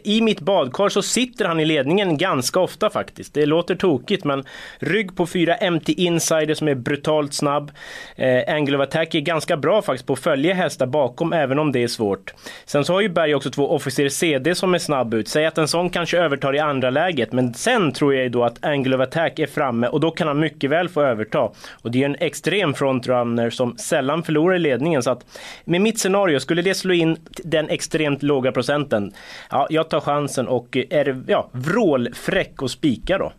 I 0.04 0.22
mitt 0.22 0.40
badkar 0.40 0.90
så 0.90 1.02
sitter 1.02 1.46
han 1.46 1.60
i 1.60 1.66
ledningen 1.66 2.18
ganska 2.18 2.60
ofta 2.60 2.90
faktiskt. 2.90 3.34
Det 3.34 3.46
låter 3.46 3.76
tokigt 3.76 4.24
men 4.24 4.44
rygg 4.80 5.16
på 5.16 5.28
fyra 5.28 5.72
MT 5.72 5.90
Insider 5.90 6.54
som 6.54 6.68
är 6.68 6.76
brutalt 6.76 7.34
snabb. 7.34 7.72
Eh, 8.16 8.56
Angle 8.56 8.78
of 8.78 8.84
Attack 8.84 9.16
är 9.16 9.20
ganska 9.20 9.58
bra 9.58 9.82
faktiskt 9.82 10.08
på 10.08 10.14
att 10.14 10.20
följa 10.20 10.54
hästar 10.54 10.86
bakom 10.86 11.34
även 11.34 11.60
om 11.60 11.72
det 11.72 11.84
är 11.84 11.88
svårt. 11.88 12.34
Sen 12.66 12.86
så 12.86 12.94
har 12.94 13.02
ju 13.02 13.10
Berg 13.10 13.36
också 13.36 13.52
två 13.52 13.72
Officer 13.72 14.10
CD 14.10 14.56
som 14.56 14.74
är 14.74 14.80
snabb 14.80 15.14
ut. 15.14 15.28
Säg 15.28 15.46
att 15.46 15.58
en 15.58 15.68
sån 15.68 15.90
kanske 15.90 16.18
övertar 16.18 16.56
i 16.56 16.60
andra 16.60 16.90
läget 16.90 17.32
men 17.32 17.54
sen 17.54 17.92
tror 17.92 18.14
jag 18.14 18.24
ju 18.24 18.30
då 18.30 18.44
att 18.44 18.66
Angle 18.66 18.96
of 18.96 19.02
Attack 19.02 19.40
är 19.40 19.48
framme 19.48 19.88
och 19.88 20.00
då 20.00 20.12
kan 20.12 20.28
han 20.28 20.40
mycket 20.40 20.70
väl 20.70 20.90
få 20.90 21.02
överta. 21.02 21.52
Och 21.82 21.92
det 21.92 22.02
är 22.02 22.06
en 22.06 22.16
extrem 22.20 22.74
frontrunner 22.74 23.50
som 23.50 23.78
sällan 23.78 24.24
förlorar 24.24 24.56
i 24.56 24.60
ledningen 24.60 25.04
så 25.04 25.12
att 25.12 25.26
med 25.66 25.82
mitt 25.82 26.00
scenario, 26.00 26.40
skulle 26.40 26.62
det 26.62 26.76
slå 26.76 26.94
in 26.94 27.18
den 27.44 27.70
extremt 27.70 28.24
låga 28.24 28.52
procenten, 28.52 29.14
ja, 29.50 29.68
jag 29.72 29.90
tar 29.90 30.00
chansen 30.00 30.48
och 30.48 30.78
är 30.90 31.24
ja, 31.28 31.50
vrålfräck 31.54 32.62
och 32.62 32.72
spika 32.72 33.18
då. 33.18 33.34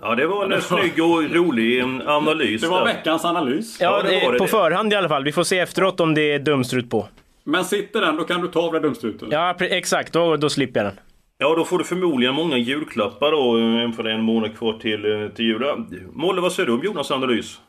Ja, 0.00 0.14
det 0.14 0.26
var 0.26 0.50
en 0.50 0.62
snygg 0.62 1.04
och 1.04 1.34
rolig 1.34 1.80
eh, 1.80 1.86
analys. 2.06 2.60
Det 2.60 2.68
var 2.68 2.78
där. 2.78 2.94
veckans 2.94 3.24
analys. 3.24 3.80
Ja, 3.80 4.02
det 4.02 4.20
var 4.24 4.32
det 4.32 4.32
det. 4.32 4.38
på 4.38 4.46
förhand 4.46 4.92
i 4.92 4.96
alla 4.96 5.08
fall. 5.08 5.24
Vi 5.24 5.32
får 5.32 5.44
se 5.44 5.58
efteråt 5.58 6.00
om 6.00 6.14
det 6.14 6.32
är 6.32 6.38
dumstrut 6.38 6.90
på. 6.90 7.08
Men 7.44 7.64
sitter 7.64 8.00
den, 8.00 8.16
då 8.16 8.24
kan 8.24 8.40
du 8.40 8.48
ta 8.48 8.60
av 8.60 8.72
dig 8.72 8.80
dumstruten. 8.80 9.28
Ja, 9.30 9.54
exakt. 9.60 10.12
Då, 10.12 10.36
då 10.36 10.50
slipper 10.50 10.80
jag 10.80 10.86
den. 10.86 11.00
Ja, 11.38 11.54
då 11.56 11.64
får 11.64 11.78
du 11.78 11.84
förmodligen 11.84 12.34
många 12.34 12.56
julklappar 12.56 13.32
då, 13.32 13.58
eh, 13.58 13.92
för 13.92 14.02
det 14.02 14.10
är 14.10 14.14
en 14.14 14.24
månad 14.24 14.58
kvar 14.58 14.72
till, 14.72 15.22
eh, 15.22 15.28
till 15.28 15.44
jul. 15.44 15.62
Ja, 15.62 15.78
Molle, 16.12 16.40
vad 16.40 16.52
säger 16.52 16.66
du 16.66 16.72
om 16.72 16.84
Jonas 16.84 17.10
analys? 17.10 17.60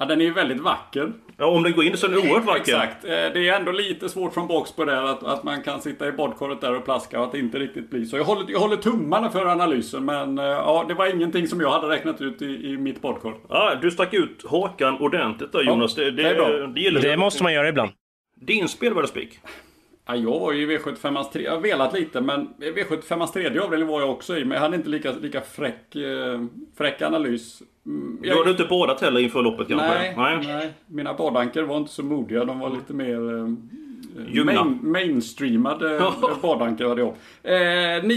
Ja, 0.00 0.04
den 0.04 0.20
är 0.20 0.24
ju 0.24 0.32
väldigt 0.32 0.60
vacker. 0.60 1.12
Ja, 1.36 1.46
om 1.46 1.62
den 1.62 1.72
går 1.72 1.84
in 1.84 1.96
så 1.96 2.06
är 2.06 2.10
den 2.10 2.18
oerhört 2.18 2.44
vacker. 2.44 2.60
Exakt. 2.60 3.04
Eh, 3.04 3.10
Det 3.10 3.48
är 3.48 3.56
ändå 3.56 3.72
lite 3.72 4.08
svårt 4.08 4.34
från 4.34 4.46
box 4.46 4.72
på 4.72 4.84
det 4.84 5.10
att, 5.10 5.22
att 5.22 5.44
man 5.44 5.62
kan 5.62 5.80
sitta 5.80 6.08
i 6.08 6.12
badkaret 6.12 6.60
där 6.60 6.74
och 6.76 6.84
plaska 6.84 7.18
och 7.20 7.26
att 7.26 7.32
det 7.32 7.38
inte 7.38 7.58
riktigt 7.58 7.90
blir 7.90 8.04
så. 8.04 8.16
Jag 8.16 8.24
håller, 8.24 8.50
jag 8.52 8.58
håller 8.60 8.76
tummarna 8.76 9.30
för 9.30 9.46
analysen 9.46 10.04
men 10.04 10.38
eh, 10.38 10.44
ja, 10.44 10.84
det 10.88 10.94
var 10.94 11.14
ingenting 11.14 11.48
som 11.48 11.60
jag 11.60 11.70
hade 11.70 11.88
räknat 11.88 12.20
ut 12.20 12.42
i, 12.42 12.46
i 12.70 12.76
mitt 12.78 13.00
badkar. 13.02 13.34
Ja, 13.48 13.74
du 13.82 13.90
stack 13.90 14.14
ut 14.14 14.44
hakan 14.50 14.98
ordentligt 14.98 15.52
där 15.52 15.62
Jonas. 15.62 15.94
det, 15.94 16.04
det, 16.10 16.22
det 16.22 16.28
är 16.28 16.34
bra. 16.34 16.48
det 16.66 16.80
gillar 16.80 17.00
Det 17.00 17.10
vi. 17.10 17.16
måste 17.16 17.42
man 17.42 17.52
göra 17.52 17.68
ibland. 17.68 17.90
Din 18.40 18.68
spelvärda 18.68 19.06
spik? 19.06 19.38
Ja, 20.06 20.16
jag 20.16 20.40
var 20.40 20.52
ju 20.52 20.72
i 20.72 20.78
V75ans 20.78 21.32
tre, 21.32 21.42
jag 21.42 21.52
har 21.52 21.60
velat 21.60 21.92
lite 21.94 22.20
men 22.20 22.48
V75ans 22.60 23.32
tredje 23.32 23.62
avdelning 23.62 23.88
var 23.88 24.00
jag 24.00 24.10
också 24.10 24.38
i 24.38 24.44
men 24.44 24.54
jag 24.54 24.60
hade 24.60 24.76
inte 24.76 24.88
lika, 24.88 25.12
lika 25.12 25.40
fräck, 25.40 25.94
eh, 25.96 26.40
fräck 26.78 27.02
analys. 27.02 27.62
Mm, 27.88 28.18
Du 28.22 28.36
hade 28.38 28.50
inte 28.50 28.64
badat 28.64 29.00
heller 29.00 29.20
inför 29.20 29.42
loppet 29.42 29.68
kanske? 29.68 29.88
Nej, 30.16 30.38
nej. 30.46 30.72
Mina 30.86 31.14
badanker 31.14 31.62
var 31.62 31.76
inte 31.76 31.90
så 31.92 32.02
modiga. 32.02 32.44
De 32.44 32.58
var 32.58 32.70
lite 32.70 32.92
mer 32.94 33.38
eh, 33.38 33.48
Ljumna. 34.34 34.52
main, 34.64 34.78
mainstreamade 34.82 35.96
eh, 35.98 36.12
badanker 36.42 36.84
hade 36.88 37.00
jag. 37.00 37.14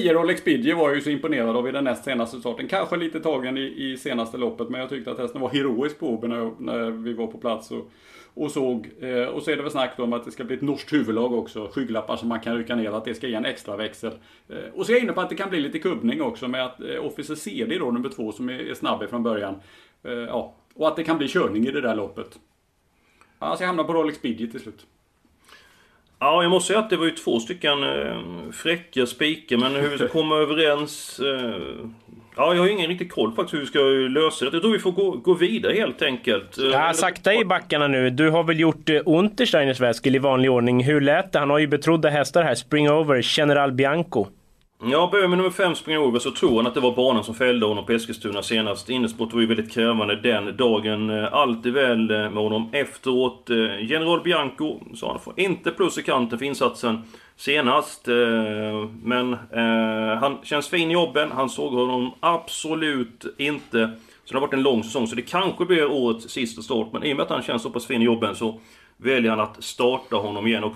Eh, 0.09 0.13
Rolex 0.13 0.43
Bidje 0.43 0.75
var 0.75 0.87
jag 0.87 0.95
ju 0.95 1.01
så 1.01 1.09
imponerad 1.09 1.57
av 1.57 1.67
i 1.67 1.71
den 1.71 1.83
näst 1.83 2.03
senaste 2.03 2.39
starten. 2.39 2.67
Kanske 2.67 2.97
lite 2.97 3.19
tagen 3.19 3.57
i, 3.57 3.61
i 3.77 3.97
senaste 3.97 4.37
loppet 4.37 4.69
men 4.69 4.79
jag 4.81 4.89
tyckte 4.89 5.11
att 5.11 5.19
hästen 5.19 5.41
var 5.41 5.49
heroisk 5.49 5.99
på 5.99 6.07
Åby 6.09 6.27
när, 6.27 6.37
jag- 6.37 6.55
när 6.61 6.91
vi 6.91 7.13
var 7.13 7.27
på 7.27 7.37
plats 7.37 7.71
och, 7.71 7.91
och 8.33 8.51
såg, 8.51 8.89
eh, 8.99 9.23
och 9.23 9.43
så 9.43 9.51
är 9.51 9.55
det 9.55 9.61
väl 9.61 9.71
snack 9.71 9.99
om 9.99 10.13
att 10.13 10.25
det 10.25 10.31
ska 10.31 10.43
bli 10.43 10.55
ett 10.55 10.61
norskt 10.61 10.93
huvudlag 10.93 11.33
också. 11.33 11.69
Skygglappar 11.73 12.15
som 12.17 12.29
man 12.29 12.39
kan 12.39 12.57
rycka 12.57 12.75
ner, 12.75 12.91
att 12.91 13.05
det 13.05 13.15
ska 13.15 13.27
ge 13.27 13.35
en 13.35 13.45
extra 13.45 13.75
växel. 13.75 14.11
Eh, 14.49 14.57
och 14.73 14.85
så 14.85 14.91
är 14.91 14.95
jag 14.95 15.03
inne 15.03 15.13
på 15.13 15.21
att 15.21 15.29
det 15.29 15.35
kan 15.35 15.49
bli 15.49 15.59
lite 15.59 15.79
kubbning 15.79 16.21
också 16.21 16.47
med 16.47 16.65
att 16.65 16.81
eh, 16.81 17.05
Officer 17.05 17.35
CD 17.35 17.77
då, 17.77 17.91
nummer 17.91 18.09
två, 18.09 18.31
som 18.31 18.49
är, 18.49 18.59
är 18.59 18.73
snabb 18.73 19.09
från 19.09 19.23
början. 19.23 19.55
Eh, 20.03 20.11
ja, 20.11 20.55
och 20.73 20.87
att 20.87 20.95
det 20.95 21.03
kan 21.03 21.17
bli 21.17 21.27
körning 21.27 21.67
i 21.67 21.71
det 21.71 21.81
där 21.81 21.95
loppet. 21.95 22.39
Alltså 23.39 23.63
jag 23.63 23.67
hamnar 23.67 23.83
på 23.83 23.93
Rolex 23.93 24.21
Bidget 24.21 24.51
till 24.51 24.59
slut. 24.59 24.85
Ja, 26.23 26.41
jag 26.43 26.49
måste 26.49 26.67
säga 26.67 26.79
att 26.79 26.89
det 26.89 26.97
var 26.97 27.05
ju 27.05 27.11
två 27.11 27.39
stycken 27.39 27.83
eh, 27.83 28.17
fräcka 28.51 29.05
spikar, 29.05 29.57
men 29.57 29.75
hur 29.75 29.89
vi 29.89 29.97
ska 29.97 30.07
komma 30.07 30.35
överens... 30.41 31.19
Eh, 31.19 31.61
ja, 32.35 32.53
jag 32.53 32.61
har 32.61 32.67
ingen 32.67 32.87
riktig 32.87 33.11
koll 33.11 33.31
faktiskt 33.35 33.53
hur 33.53 33.59
vi 33.59 33.65
ska 33.65 33.79
lösa 34.19 34.45
det. 34.45 34.51
Jag 34.53 34.61
tror 34.61 34.71
vi 34.71 34.79
får 34.79 34.91
gå, 34.91 35.11
gå 35.11 35.33
vidare 35.33 35.73
helt 35.73 36.01
enkelt. 36.01 36.57
Eh, 36.57 36.65
Ja, 36.65 36.93
sakta 36.93 37.33
i 37.33 37.45
backarna 37.45 37.87
nu. 37.87 38.09
Du 38.09 38.29
har 38.29 38.43
väl 38.43 38.59
gjort 38.59 38.89
eh, 38.89 39.01
Untersteiners 39.05 39.79
väskel 39.79 40.15
i 40.15 40.19
vanlig 40.19 40.51
ordning. 40.51 40.83
Hur 40.83 41.01
lät 41.01 41.31
det? 41.31 41.39
Han 41.39 41.49
har 41.49 41.59
ju 41.59 41.67
betrodda 41.67 42.09
hästar 42.09 42.43
här. 42.43 42.55
Spring 42.55 42.91
Over, 42.91 43.37
General 43.37 43.71
Bianco. 43.71 44.27
Ja, 44.83 45.09
börjar 45.11 45.27
med 45.27 45.37
nummer 45.37 45.49
5 45.49 45.75
springer 45.75 46.07
över 46.07 46.19
så 46.19 46.31
tror 46.31 46.57
han 46.57 46.67
att 46.67 46.73
det 46.73 46.79
var 46.79 46.95
banan 46.95 47.23
som 47.23 47.35
fällde 47.35 47.65
honom 47.65 47.85
på 47.85 47.91
Eskilstuna 47.91 48.43
senast. 48.43 48.89
Innesport 48.89 49.33
var 49.33 49.41
ju 49.41 49.47
väldigt 49.47 49.71
krävande 49.71 50.15
den 50.15 50.57
dagen. 50.57 51.09
Allt 51.09 51.65
är 51.65 51.71
väl 51.71 52.11
eh, 52.11 52.17
med 52.17 52.43
honom 52.43 52.69
efteråt. 52.71 53.49
Eh, 53.49 53.85
General 53.91 54.21
Bianco 54.21 54.79
sa 54.95 55.11
han 55.11 55.19
får 55.19 55.39
inte 55.39 55.71
plus 55.71 55.97
i 55.97 56.03
kanten 56.03 56.39
för 56.39 56.45
insatsen 56.45 57.01
senast. 57.35 58.07
Eh, 58.07 58.15
men 59.03 59.33
eh, 59.33 60.19
han 60.19 60.37
känns 60.43 60.69
fin 60.69 60.91
i 60.91 60.93
jobben. 60.93 61.31
Han 61.31 61.49
såg 61.49 61.73
honom 61.73 62.11
absolut 62.19 63.25
inte. 63.37 63.91
Så 64.23 64.33
det 64.33 64.39
har 64.39 64.47
varit 64.47 64.53
en 64.53 64.63
lång 64.63 64.83
säsong, 64.83 65.07
så 65.07 65.15
det 65.15 65.21
kanske 65.21 65.65
blir 65.65 65.91
årets 65.91 66.29
sista 66.29 66.61
start. 66.61 66.87
Men 66.93 67.03
i 67.03 67.13
och 67.13 67.17
med 67.17 67.23
att 67.23 67.29
han 67.29 67.43
känns 67.43 67.61
så 67.61 67.69
pass 67.69 67.85
fin 67.85 68.01
i 68.01 68.05
jobben 68.05 68.35
så 68.35 68.59
väljer 69.01 69.29
han 69.29 69.39
att 69.39 69.63
starta 69.63 70.15
honom 70.15 70.47
igen. 70.47 70.63
Och 70.63 70.73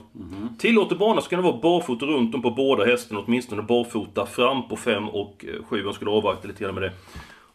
Tillåter 0.59 0.95
bana 0.95 1.21
så 1.21 1.29
kan 1.29 1.39
det 1.43 1.51
vara 1.51 1.61
barfota 1.61 2.05
runt 2.05 2.35
om 2.35 2.41
på 2.41 2.51
båda 2.51 2.85
hästarna, 2.85 3.21
åtminstone 3.25 3.61
barfota 3.61 4.25
fram 4.25 4.67
på 4.67 4.75
5 4.75 5.09
och 5.09 5.45
7. 5.69 5.83
Han 5.85 5.93
skulle 5.93 6.11
avvakta 6.11 6.47
lite 6.47 6.63
grann 6.63 6.73
med 6.75 6.83
det 6.83 6.91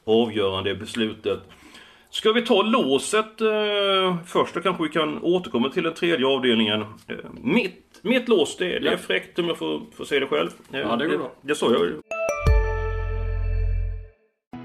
avgörande 0.04 0.74
beslutet. 0.74 1.38
Ska 2.10 2.32
vi 2.32 2.42
ta 2.46 2.62
låset 2.62 3.40
eh, 3.40 4.16
först? 4.26 4.54
Då 4.54 4.60
kanske 4.60 4.82
vi 4.82 4.88
kan 4.88 5.22
återkomma 5.22 5.68
till 5.68 5.82
den 5.82 5.94
tredje 5.94 6.26
avdelningen. 6.26 6.80
Eh, 6.80 7.16
mitt, 7.42 8.00
mitt 8.02 8.28
lås, 8.28 8.56
det, 8.56 8.78
det 8.78 8.88
är 8.88 8.96
fräckt 8.96 9.38
om 9.38 9.46
jag 9.48 9.58
får, 9.58 9.80
får 9.96 10.04
säga 10.04 10.20
det 10.20 10.26
själv. 10.26 10.50
Eh, 10.72 10.80
Ja, 10.80 10.96
det 10.96 11.06
går 11.06 11.18
bra. 11.18 11.32
Det 11.42 11.54
sa 11.54 11.72
jag 11.72 11.80
ju. 11.80 12.00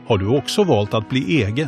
Har 0.08 0.18
du 0.18 0.38
också 0.38 0.64
valt 0.64 0.94
att 0.94 1.10
bli 1.10 1.44
egen? 1.44 1.68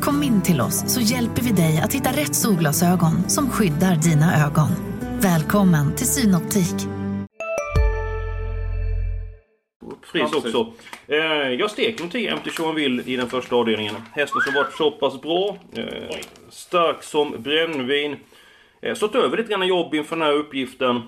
Kom 0.00 0.22
in 0.22 0.42
till 0.42 0.60
oss 0.60 0.94
så 0.94 1.00
hjälper 1.00 1.42
vi 1.42 1.50
dig 1.50 1.80
att 1.84 1.94
hitta 1.94 2.10
rätt 2.10 2.34
solglasögon 2.34 3.28
som 3.28 3.50
skyddar 3.50 3.96
dina 3.96 4.46
ögon. 4.46 4.68
Välkommen 5.20 5.96
till 5.96 6.06
Synoptik. 6.06 6.74
Precis. 10.12 10.36
också. 10.36 10.72
Eh, 11.06 11.18
jag 11.52 11.70
steker 11.70 12.02
nog 12.02 12.12
10 12.12 12.36
MT 12.36 12.50
Sean 12.50 12.74
Will 12.74 13.02
i 13.06 13.16
den 13.16 13.28
första 13.28 13.56
avdelningen. 13.56 13.94
Hästen 14.12 14.40
som 14.40 14.54
varit 14.54 14.72
så 14.72 14.90
pass 14.90 15.20
bra. 15.20 15.56
Eh, 15.76 16.16
stark 16.48 17.02
som 17.02 17.42
brännvin. 17.42 18.16
Eh, 18.82 18.94
stått 18.94 19.14
över 19.14 19.36
lite 19.36 19.50
grann 19.50 19.66
jobb 19.66 19.94
inför 19.94 20.16
den 20.16 20.26
här 20.26 20.32
uppgiften. 20.32 21.02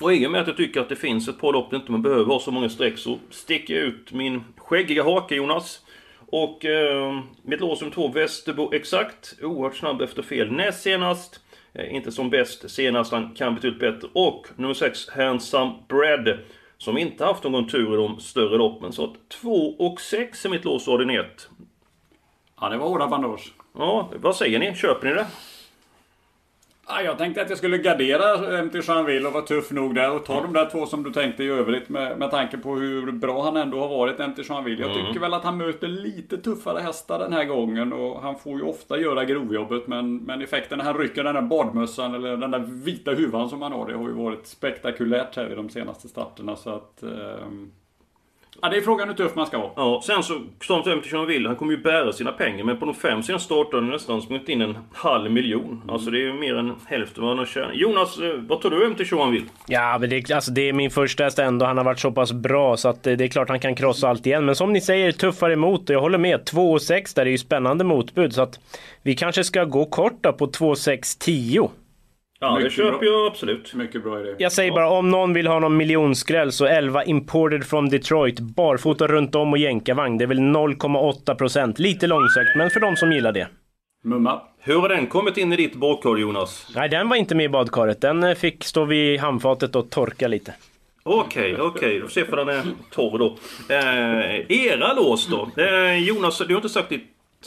Och 0.00 0.14
i 0.14 0.26
och 0.26 0.30
med 0.30 0.40
att 0.40 0.46
jag 0.46 0.56
tycker 0.56 0.80
att 0.80 0.88
det 0.88 0.96
finns 0.96 1.28
ett 1.28 1.40
par 1.40 1.52
lopp 1.52 1.70
där 1.70 1.76
inte 1.76 1.92
man 1.92 2.02
behöver 2.02 2.24
ha 2.24 2.40
så 2.40 2.50
många 2.50 2.68
streck 2.68 2.98
så 2.98 3.18
sticker 3.30 3.74
jag 3.74 3.84
ut 3.84 4.12
min 4.12 4.44
skäggiga 4.56 5.04
hake 5.04 5.34
Jonas. 5.34 5.80
Och 6.26 6.64
eh, 6.64 7.20
mitt 7.42 7.60
lås 7.60 7.78
som 7.78 7.90
två 7.90 8.08
Västerbo 8.08 8.72
exakt. 8.74 9.34
Oerhört 9.42 9.76
snabb 9.76 10.02
efter 10.02 10.22
fel 10.22 10.52
näst 10.52 10.82
senast. 10.82 11.40
Eh, 11.74 11.94
inte 11.94 12.12
som 12.12 12.30
bäst 12.30 12.70
senast, 12.70 13.12
han 13.12 13.34
kan 13.34 13.54
betydligt 13.54 13.80
bättre. 13.80 14.08
Och 14.12 14.46
nummer 14.56 14.74
6 14.74 15.08
Handsome 15.08 15.74
Bread. 15.88 16.38
Som 16.78 16.98
inte 16.98 17.24
haft 17.24 17.44
någon 17.44 17.68
tur 17.68 17.94
i 17.94 17.96
de 17.96 18.20
större 18.20 18.56
loppen. 18.56 18.92
Så 18.92 19.04
att 19.04 19.28
2 19.28 19.76
och 19.78 20.00
6 20.00 20.44
är 20.44 20.50
mitt 20.50 20.64
lås 20.64 20.88
ordinerat. 20.88 21.48
Ja, 22.60 22.68
det 22.68 22.76
var 22.76 22.88
hårda 22.88 23.06
bandage. 23.06 23.52
Ja, 23.78 24.10
vad 24.16 24.36
säger 24.36 24.58
ni? 24.58 24.74
Köper 24.74 25.08
ni 25.08 25.14
det? 25.14 25.26
Ja, 26.88 27.02
jag 27.02 27.18
tänkte 27.18 27.42
att 27.42 27.48
jag 27.48 27.58
skulle 27.58 27.78
gardera 27.78 28.62
MT 28.62 28.74
Jeanville 28.88 29.26
och 29.26 29.32
vara 29.32 29.44
tuff 29.44 29.70
nog 29.70 29.94
där 29.94 30.14
och 30.14 30.24
ta 30.24 30.40
de 30.42 30.52
där 30.52 30.70
två 30.70 30.86
som 30.86 31.02
du 31.02 31.12
tänkte 31.12 31.44
i 31.44 31.48
övrigt 31.48 31.88
med, 31.88 32.18
med 32.18 32.30
tanke 32.30 32.58
på 32.58 32.74
hur 32.74 33.12
bra 33.12 33.42
han 33.44 33.56
ändå 33.56 33.80
har 33.80 33.88
varit 33.88 34.18
MT 34.18 34.38
Jeanville. 34.48 34.82
Jag 34.86 34.94
tycker 34.94 35.20
väl 35.20 35.34
att 35.34 35.44
han 35.44 35.56
möter 35.56 35.88
lite 35.88 36.38
tuffare 36.38 36.80
hästar 36.80 37.18
den 37.18 37.32
här 37.32 37.44
gången 37.44 37.92
och 37.92 38.22
han 38.22 38.38
får 38.38 38.58
ju 38.58 38.62
ofta 38.62 38.98
göra 38.98 39.24
grovjobbet 39.24 39.86
men, 39.86 40.16
men 40.16 40.42
effekten 40.42 40.78
när 40.78 40.84
han 40.84 40.98
rycker 40.98 41.24
den 41.24 41.34
där 41.34 41.42
badmössan 41.42 42.14
eller 42.14 42.36
den 42.36 42.50
där 42.50 42.58
vita 42.58 43.10
huvan 43.10 43.48
som 43.48 43.62
han 43.62 43.72
har 43.72 43.86
det 43.86 43.96
har 43.96 44.08
ju 44.08 44.14
varit 44.14 44.46
spektakulärt 44.46 45.36
här 45.36 45.52
i 45.52 45.54
de 45.54 45.68
senaste 45.70 46.08
starterna 46.08 46.56
så 46.56 46.70
att... 46.70 47.02
ehm, 47.02 47.70
Ja, 48.62 48.68
det 48.68 48.76
är 48.76 48.80
frågan 48.80 49.08
hur 49.08 49.14
tuff 49.14 49.34
man 49.34 49.46
ska 49.46 49.58
vara. 49.58 49.70
Ja, 49.76 50.02
sen 50.04 50.22
så, 50.22 50.40
Storm 50.62 51.02
Sean 51.02 51.26
Will, 51.26 51.46
han 51.46 51.56
kommer 51.56 51.72
ju 51.72 51.78
bära 51.78 52.12
sina 52.12 52.32
pengar. 52.32 52.64
Men 52.64 52.76
på 52.76 52.86
de 52.86 52.94
fem 52.94 53.22
senaste 53.22 53.44
starterna 53.44 53.76
har 53.76 53.82
han 53.82 53.90
nästan 53.90 54.22
smugit 54.22 54.48
in 54.48 54.62
en 54.62 54.78
halv 54.92 55.30
miljon. 55.30 55.82
Alltså 55.88 56.10
det 56.10 56.18
är 56.18 56.22
ju 56.22 56.32
mer 56.32 56.56
än 56.56 56.74
hälften 56.86 57.22
vad 57.22 57.30
han 57.30 57.38
har 57.38 57.46
tjänat. 57.46 57.70
Jonas, 57.74 58.18
eh, 58.18 58.34
vad 58.48 58.60
tar 58.60 58.70
du 58.70 59.04
Sean 59.04 59.32
Will? 59.32 59.44
Ja, 59.66 59.98
men 60.00 60.10
det, 60.10 60.30
alltså, 60.30 60.50
det 60.50 60.68
är 60.68 60.72
min 60.72 60.90
första 60.90 61.24
häst 61.24 61.38
ändå. 61.38 61.66
Han 61.66 61.76
har 61.76 61.84
varit 61.84 62.00
så 62.00 62.12
pass 62.12 62.32
bra 62.32 62.76
så 62.76 62.88
att 62.88 63.06
eh, 63.06 63.12
det 63.12 63.24
är 63.24 63.28
klart 63.28 63.48
han 63.48 63.60
kan 63.60 63.74
krossa 63.74 64.08
allt 64.08 64.26
igen. 64.26 64.44
Men 64.44 64.56
som 64.56 64.72
ni 64.72 64.80
säger, 64.80 65.12
tuffare 65.12 65.52
emot 65.52 65.90
och 65.90 65.94
jag 65.94 66.00
håller 66.00 66.18
med. 66.18 66.44
2 66.44 66.72
och 66.72 66.82
6 66.82 67.14
där 67.14 67.26
är 67.26 67.30
ju 67.30 67.38
spännande 67.38 67.84
motbud. 67.84 68.32
Så 68.32 68.42
att 68.42 68.60
vi 69.02 69.14
kanske 69.14 69.44
ska 69.44 69.64
gå 69.64 69.84
kort 69.84 70.18
då 70.20 70.32
på 70.32 70.46
2, 70.46 70.74
6, 72.38 72.40
10. 72.40 72.46
Ja, 72.48 72.48
det 72.50 72.58
Mycket 72.58 72.72
köper 72.72 72.98
bra. 72.98 73.04
jag 73.08 73.26
absolut. 73.26 73.74
Mycket 73.74 74.02
bra 74.02 74.20
idé. 74.20 74.34
Jag 74.38 74.52
säger 74.52 74.72
bara 74.72 74.90
om 74.90 75.10
någon 75.10 75.32
vill 75.32 75.46
ha 75.46 75.58
någon 75.58 75.76
miljonskräll 75.76 76.52
så 76.52 76.66
11 76.66 77.04
imported 77.04 77.64
from 77.64 77.88
Detroit. 77.88 78.40
Barfota 78.40 79.06
runt 79.06 79.34
om 79.34 79.52
och 79.52 79.58
jänkarvagn. 79.58 80.18
Det 80.18 80.24
är 80.24 80.28
väl 80.28 80.38
0,8%. 80.38 81.74
Lite 81.80 82.06
långsökt, 82.06 82.56
men 82.56 82.70
för 82.70 82.80
de 82.80 82.96
som 82.96 83.12
gillar 83.12 83.32
det. 83.32 83.48
Mumma. 84.04 84.40
Hur 84.60 84.74
har 84.80 84.88
den 84.88 85.06
kommit 85.06 85.36
in 85.36 85.52
i 85.52 85.56
ditt 85.56 85.74
badkar 85.74 86.16
Jonas? 86.16 86.72
Nej, 86.74 86.88
den 86.88 87.08
var 87.08 87.16
inte 87.16 87.34
med 87.34 87.44
i 87.44 87.48
badkaret. 87.48 88.00
Den 88.00 88.22
eh, 88.24 88.34
fick 88.34 88.64
stå 88.64 88.84
vid 88.84 89.20
handfatet 89.20 89.76
och 89.76 89.90
torka 89.90 90.28
lite. 90.28 90.54
Okej, 91.02 91.56
okej. 91.60 91.98
Då 91.98 92.02
får 92.06 92.10
se 92.12 92.24
för 92.24 92.36
den 92.36 92.48
är 92.48 92.62
torr 92.90 93.18
då. 93.18 93.36
Eh, 93.74 94.66
era 94.68 94.92
lås 94.92 95.26
då? 95.28 95.62
Eh, 95.62 95.98
Jonas, 96.08 96.38
du 96.38 96.44
har 96.54 96.56
inte 96.56 96.68
sagt 96.68 96.88
ditt 96.88 97.04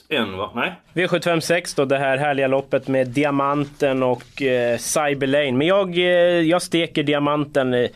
än 0.09 0.37
va? 0.37 0.51
Nej? 0.55 0.73
V756 0.93 1.73
då, 1.75 1.85
det 1.85 1.97
här 1.97 2.17
härliga 2.17 2.47
loppet 2.47 2.87
med 2.87 3.07
Diamanten 3.07 4.03
och 4.03 4.41
eh, 4.41 4.77
Cyber 4.77 5.27
Lane. 5.27 5.51
Men 5.51 5.67
jag, 5.67 5.97
eh, 5.97 6.03
jag 6.41 6.61
steker 6.61 7.03
Diamanten. 7.03 7.73
Eh, 7.73 7.89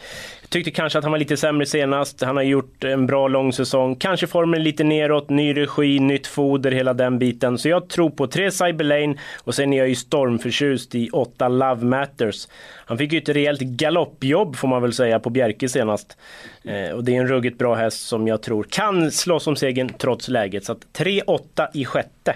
Tyckte 0.53 0.71
kanske 0.71 0.99
att 0.99 1.05
han 1.05 1.11
var 1.11 1.19
lite 1.19 1.37
sämre 1.37 1.65
senast. 1.65 2.21
Han 2.21 2.35
har 2.35 2.43
gjort 2.43 2.83
en 2.83 3.05
bra 3.05 3.27
lång 3.27 3.53
säsong. 3.53 3.95
Kanske 3.95 4.27
formen 4.27 4.63
lite 4.63 4.83
neråt, 4.83 5.29
ny 5.29 5.53
regi, 5.53 5.99
nytt 5.99 6.27
foder, 6.27 6.71
hela 6.71 6.93
den 6.93 7.19
biten. 7.19 7.57
Så 7.57 7.69
jag 7.69 7.89
tror 7.89 8.09
på 8.09 8.27
tre 8.27 8.51
Cyber 8.51 8.83
Lane 8.83 9.15
och 9.43 9.55
sen 9.55 9.73
är 9.73 9.77
jag 9.77 9.89
ju 9.89 9.95
stormförtjust 9.95 10.95
i 10.95 11.09
åtta 11.09 11.47
Love 11.47 11.85
Matters. 11.85 12.47
Han 12.85 12.97
fick 12.97 13.13
ju 13.13 13.17
ett 13.17 13.29
rejält 13.29 13.61
galoppjobb 13.61 14.55
får 14.55 14.67
man 14.67 14.81
väl 14.81 14.93
säga 14.93 15.19
på 15.19 15.29
Bjerke 15.29 15.69
senast. 15.69 16.17
Eh, 16.63 16.95
och 16.95 17.03
det 17.03 17.15
är 17.15 17.21
en 17.21 17.27
ruggigt 17.27 17.57
bra 17.57 17.75
häst 17.75 18.07
som 18.07 18.27
jag 18.27 18.41
tror 18.41 18.63
kan 18.63 19.11
slåss 19.11 19.47
om 19.47 19.55
segern 19.55 19.89
trots 19.97 20.27
läget. 20.27 20.65
Så 20.65 20.71
att 20.71 20.85
3-8 20.97 21.67
i 21.73 21.85
sjätte. 21.85 22.35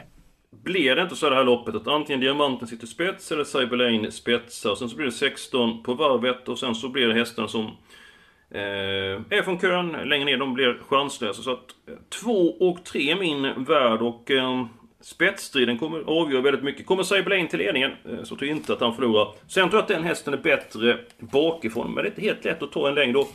Blir 0.63 0.95
det 0.95 1.01
inte 1.01 1.15
så 1.15 1.29
det 1.29 1.35
här 1.35 1.43
loppet 1.43 1.75
att 1.75 1.87
antingen 1.87 2.19
Diamanten 2.19 2.67
sitter 2.67 2.87
spets 2.87 3.31
eller 3.31 3.43
Cyberlane 3.43 4.11
spetsar. 4.11 4.75
Sen 4.75 4.89
så 4.89 4.95
blir 4.95 5.05
det 5.05 5.11
16 5.11 5.83
på 5.83 5.93
varvet 5.93 6.49
och 6.49 6.59
sen 6.59 6.75
så 6.75 6.89
blir 6.89 7.07
det 7.07 7.13
hästarna 7.13 7.47
som 7.47 7.71
eh, 8.51 9.37
är 9.37 9.43
från 9.43 9.59
kön 9.59 9.91
längre 9.91 10.25
ner. 10.25 10.37
De 10.37 10.53
blir 10.53 10.79
chanslösa. 10.89 11.41
Så 11.41 11.51
att 11.51 11.75
eh, 11.87 11.93
2 12.23 12.31
och 12.59 12.83
3 12.83 13.11
är 13.11 13.15
min 13.15 13.63
värld 13.63 14.01
och 14.01 14.31
eh, 14.31 14.65
spetsstriden 15.01 15.77
kommer 15.77 15.99
avgöra 15.99 16.41
väldigt 16.41 16.63
mycket. 16.63 16.85
Kommer 16.85 17.03
Cyberlane 17.03 17.47
till 17.47 17.59
ledningen 17.59 17.91
eh, 17.91 18.23
så 18.23 18.35
tror 18.35 18.47
jag 18.47 18.57
inte 18.57 18.73
att 18.73 18.81
han 18.81 18.95
förlorar. 18.95 19.27
Sen 19.47 19.69
tror 19.69 19.77
jag 19.77 19.81
att 19.81 19.87
den 19.87 20.03
hästen 20.03 20.33
är 20.33 20.37
bättre 20.37 20.97
bakifrån. 21.19 21.93
Men 21.93 22.03
det 22.03 22.07
är 22.07 22.11
inte 22.11 22.21
helt 22.21 22.45
lätt 22.45 22.63
att 22.63 22.71
ta 22.71 22.87
en 22.87 22.95
längd 22.95 23.13
då 23.13 23.27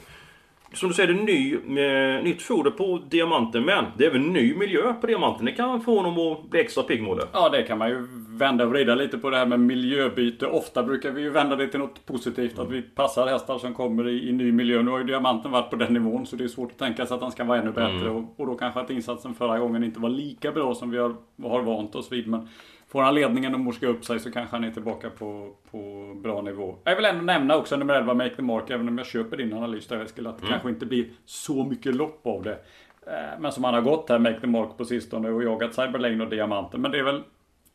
som 0.75 0.88
du 0.88 0.95
säger, 0.95 1.12
det 1.12 1.21
är 1.21 1.25
ny, 1.25 1.55
eh, 1.81 2.25
nytt 2.25 2.43
foder 2.43 2.71
på 2.71 3.00
diamanten. 3.09 3.64
Men 3.64 3.85
det 3.97 4.05
är 4.05 4.09
även 4.09 4.33
ny 4.33 4.55
miljö 4.55 4.93
på 5.00 5.07
diamanten. 5.07 5.47
Det 5.47 5.52
kan 5.52 5.81
få 5.81 5.97
honom 5.97 6.19
att 6.19 6.50
bli 6.50 6.61
extra 6.61 6.83
pigg, 6.83 7.07
Ja, 7.33 7.49
det 7.49 7.62
kan 7.62 7.79
man 7.79 7.88
ju 7.88 8.07
vända 8.29 8.64
och 8.64 8.71
vrida 8.71 8.95
lite 8.95 9.19
på 9.19 9.31
det 9.31 9.37
här 9.37 9.47
med 9.47 9.61
miljöbyte. 9.61 10.47
Ofta 10.47 10.83
brukar 10.83 11.11
vi 11.11 11.23
ju 11.23 11.31
vända 11.31 11.57
det 11.57 11.69
till 11.69 11.81
något 11.81 12.07
positivt. 12.07 12.59
Att 12.59 12.71
vi 12.71 12.83
passar 12.83 13.26
hästar 13.26 13.59
som 13.59 13.75
kommer 13.75 14.09
i, 14.09 14.29
i 14.29 14.33
ny 14.33 14.52
miljö. 14.52 14.83
Nu 14.83 14.91
har 14.91 14.99
ju 14.99 15.05
diamanten 15.05 15.50
varit 15.50 15.71
på 15.71 15.76
den 15.76 15.93
nivån 15.93 16.26
så 16.26 16.37
det 16.37 16.45
är 16.45 16.49
svårt 16.49 16.71
att 16.71 16.79
tänka 16.79 17.07
sig 17.07 17.14
att 17.14 17.23
han 17.23 17.33
ska 17.33 17.45
vara 17.45 17.59
ännu 17.59 17.73
bättre. 17.73 18.09
Mm. 18.09 18.17
Och, 18.17 18.41
och, 18.41 18.47
då 18.47 18.55
kanske 18.55 18.81
att 18.81 18.91
insatsen 18.91 19.35
förra 19.35 19.59
gången 19.59 19.85
inte 19.85 20.00
var 20.00 20.09
lika 20.09 20.52
bra 20.52 20.75
som 20.75 20.91
vi 20.91 20.99
har, 20.99 21.14
har 21.43 21.62
vant 21.62 21.95
oss 21.95 22.12
vid. 22.12 22.29
Men 22.29 22.49
Får 22.92 23.02
han 23.02 23.14
ledningen 23.14 23.54
och 23.54 23.61
morska 23.61 23.87
upp 23.87 24.04
sig 24.04 24.20
så 24.20 24.30
kanske 24.30 24.56
han 24.56 24.64
är 24.64 24.70
tillbaka 24.70 25.11
på, 25.11 25.52
på 25.70 26.12
bra 26.22 26.42
nivå. 26.42 26.76
Jag 26.84 26.96
vill 26.96 27.04
ändå 27.04 27.25
nämna 27.25 27.56
också 27.56 27.76
nummer 27.76 27.94
11, 27.94 28.14
Make 28.14 28.37
the 28.37 28.42
Mark, 28.42 28.70
även 28.70 28.88
om 28.88 28.99
jag 28.99 29.06
köper 29.06 29.37
din 29.37 29.52
analys 29.52 29.87
där 29.87 30.04
Eskil, 30.04 30.26
att 30.26 30.38
det 30.38 30.42
mm. 30.42 30.52
kanske 30.52 30.68
inte 30.68 30.87
blir 30.87 31.06
så 31.25 31.64
mycket 31.64 31.94
lopp 31.94 32.26
av 32.26 32.42
det. 32.42 32.58
Eh, 33.06 33.40
men 33.40 33.52
som 33.52 33.64
han 33.64 33.75
har 33.75 33.80
gått 33.80 34.08
här, 34.08 34.18
Make 34.18 34.40
the 34.40 34.46
Mark 34.46 34.76
på 34.76 34.84
sistone 34.84 35.30
och 35.30 35.42
jagat 35.42 35.75
Cyberlane 35.75 36.25
och 36.25 36.30
Diamanten. 36.30 36.80
Men 36.80 36.90
det 36.90 36.99
är 36.99 37.02
väl 37.02 37.22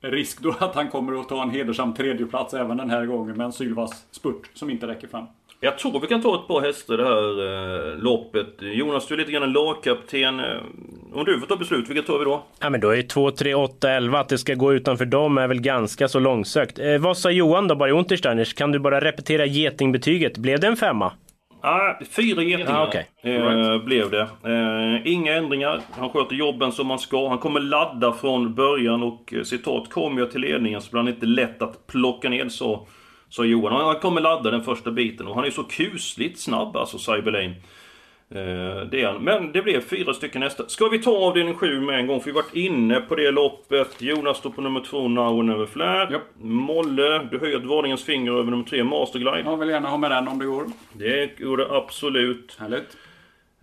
risk 0.01 0.41
då 0.41 0.55
att 0.59 0.75
han 0.75 0.89
kommer 0.89 1.19
att 1.19 1.29
ta 1.29 1.43
en 1.43 1.49
hedersam 1.49 1.93
tredjeplats 1.93 2.53
även 2.53 2.77
den 2.77 2.89
här 2.89 3.05
gången 3.05 3.37
med 3.37 3.45
en 3.45 3.53
Sylvas 3.53 4.05
spurt 4.11 4.49
som 4.53 4.69
inte 4.69 4.87
räcker 4.87 5.07
fram. 5.07 5.25
Jag 5.59 5.77
tror 5.77 5.99
vi 5.99 6.07
kan 6.07 6.21
ta 6.21 6.35
ett 6.35 6.47
par 6.47 6.61
hästar 6.61 6.97
det 6.97 7.03
här 7.03 7.91
eh, 7.91 7.97
loppet. 7.97 8.55
Jonas, 8.59 9.07
du 9.07 9.13
är 9.13 9.17
lite 9.17 9.31
grann 9.31 9.43
en 9.43 9.51
lagkapten. 9.51 10.39
Eh, 10.39 10.45
om 11.13 11.25
du 11.25 11.39
får 11.39 11.47
ta 11.47 11.55
beslut, 11.55 11.89
vilka 11.89 12.01
tar 12.01 12.19
vi 12.19 12.25
då? 12.25 12.43
Ja 12.59 12.69
men 12.69 12.79
då 12.79 12.95
är 12.95 13.01
2, 13.01 13.31
3, 13.31 13.53
8, 13.53 13.91
11. 13.91 14.19
Att 14.19 14.29
det 14.29 14.37
ska 14.37 14.53
gå 14.53 14.73
utanför 14.73 15.05
dem 15.05 15.37
är 15.37 15.47
väl 15.47 15.61
ganska 15.61 16.07
så 16.07 16.19
långsökt. 16.19 16.79
Eh, 16.79 16.97
vad 16.97 17.17
sa 17.17 17.31
Johan 17.31 17.67
då, 17.67 17.75
bara 17.75 17.89
i 17.89 17.91
Untersteiners? 17.91 18.53
Kan 18.53 18.71
du 18.71 18.79
bara 18.79 19.01
repetera 19.01 19.45
getingbetyget? 19.45 20.37
Blev 20.37 20.59
det 20.59 20.67
en 20.67 20.77
femma? 20.77 21.11
Ja, 21.61 21.99
fyra 22.09 22.41
getingar 22.41 22.81
ah, 22.81 22.87
okay. 22.87 23.03
eh, 23.23 23.83
blev 23.83 24.11
det. 24.11 24.27
Eh, 24.43 25.13
inga 25.13 25.33
ändringar. 25.33 25.81
Han 25.91 26.09
sköter 26.09 26.35
jobben 26.35 26.71
som 26.71 26.87
man 26.87 26.99
ska. 26.99 27.29
Han 27.29 27.37
kommer 27.37 27.59
ladda 27.59 28.13
från 28.13 28.55
början 28.55 29.03
och 29.03 29.33
eh, 29.33 29.43
citat, 29.43 29.89
kommer 29.89 30.21
jag 30.21 30.31
till 30.31 30.41
ledningen 30.41 30.81
så 30.81 30.91
blir 30.91 31.01
han 31.01 31.07
inte 31.07 31.25
lätt 31.25 31.61
att 31.61 31.87
plocka 31.87 32.29
ner 32.29 32.49
så 32.49 32.87
Sa 33.29 33.43
Johan. 33.43 33.85
Han 33.85 33.99
kommer 33.99 34.21
ladda 34.21 34.51
den 34.51 34.63
första 34.63 34.91
biten 34.91 35.27
och 35.27 35.35
han 35.35 35.45
är 35.45 35.49
så 35.49 35.63
kusligt 35.63 36.39
snabb 36.39 36.77
alltså, 36.77 36.97
Cyberlane. 36.97 37.55
Eh, 38.29 38.89
det 38.91 39.01
är 39.01 39.05
han. 39.05 39.23
Men 39.23 39.51
det 39.51 39.61
blev 39.61 39.81
fyra 39.81 40.13
stycken 40.13 40.41
hästar. 40.41 40.65
Ska 40.67 40.87
vi 40.87 40.99
ta 40.99 41.17
avdelning 41.17 41.55
7 41.55 41.81
med 41.81 41.99
en 41.99 42.07
gång? 42.07 42.19
För 42.19 42.25
vi 42.25 42.31
varit 42.31 42.55
inne 42.55 42.99
på 42.99 43.15
det 43.15 43.31
loppet. 43.31 44.01
Jonas 44.01 44.37
står 44.37 44.49
på 44.49 44.61
nummer 44.61 44.79
2, 44.79 45.07
Now 45.07 45.39
and 45.39 45.49
Never 45.49 45.65
Flat. 45.65 46.11
Yep. 46.11 46.21
Molle, 46.41 47.27
du 47.31 47.39
höjer 47.39 47.57
ett 47.57 47.65
varningens 47.65 48.03
finger 48.03 48.31
över 48.31 48.51
nummer 48.51 48.63
3, 48.63 48.83
Masterglide. 48.83 49.43
Jag 49.45 49.57
vill 49.57 49.69
gärna 49.69 49.89
ha 49.89 49.97
med 49.97 50.11
den 50.11 50.27
om 50.27 50.39
det 50.39 50.45
går. 50.45 50.65
Det 50.93 51.39
går 51.39 51.57
det 51.57 51.67
absolut. 51.71 52.57
Härligt. 52.59 52.97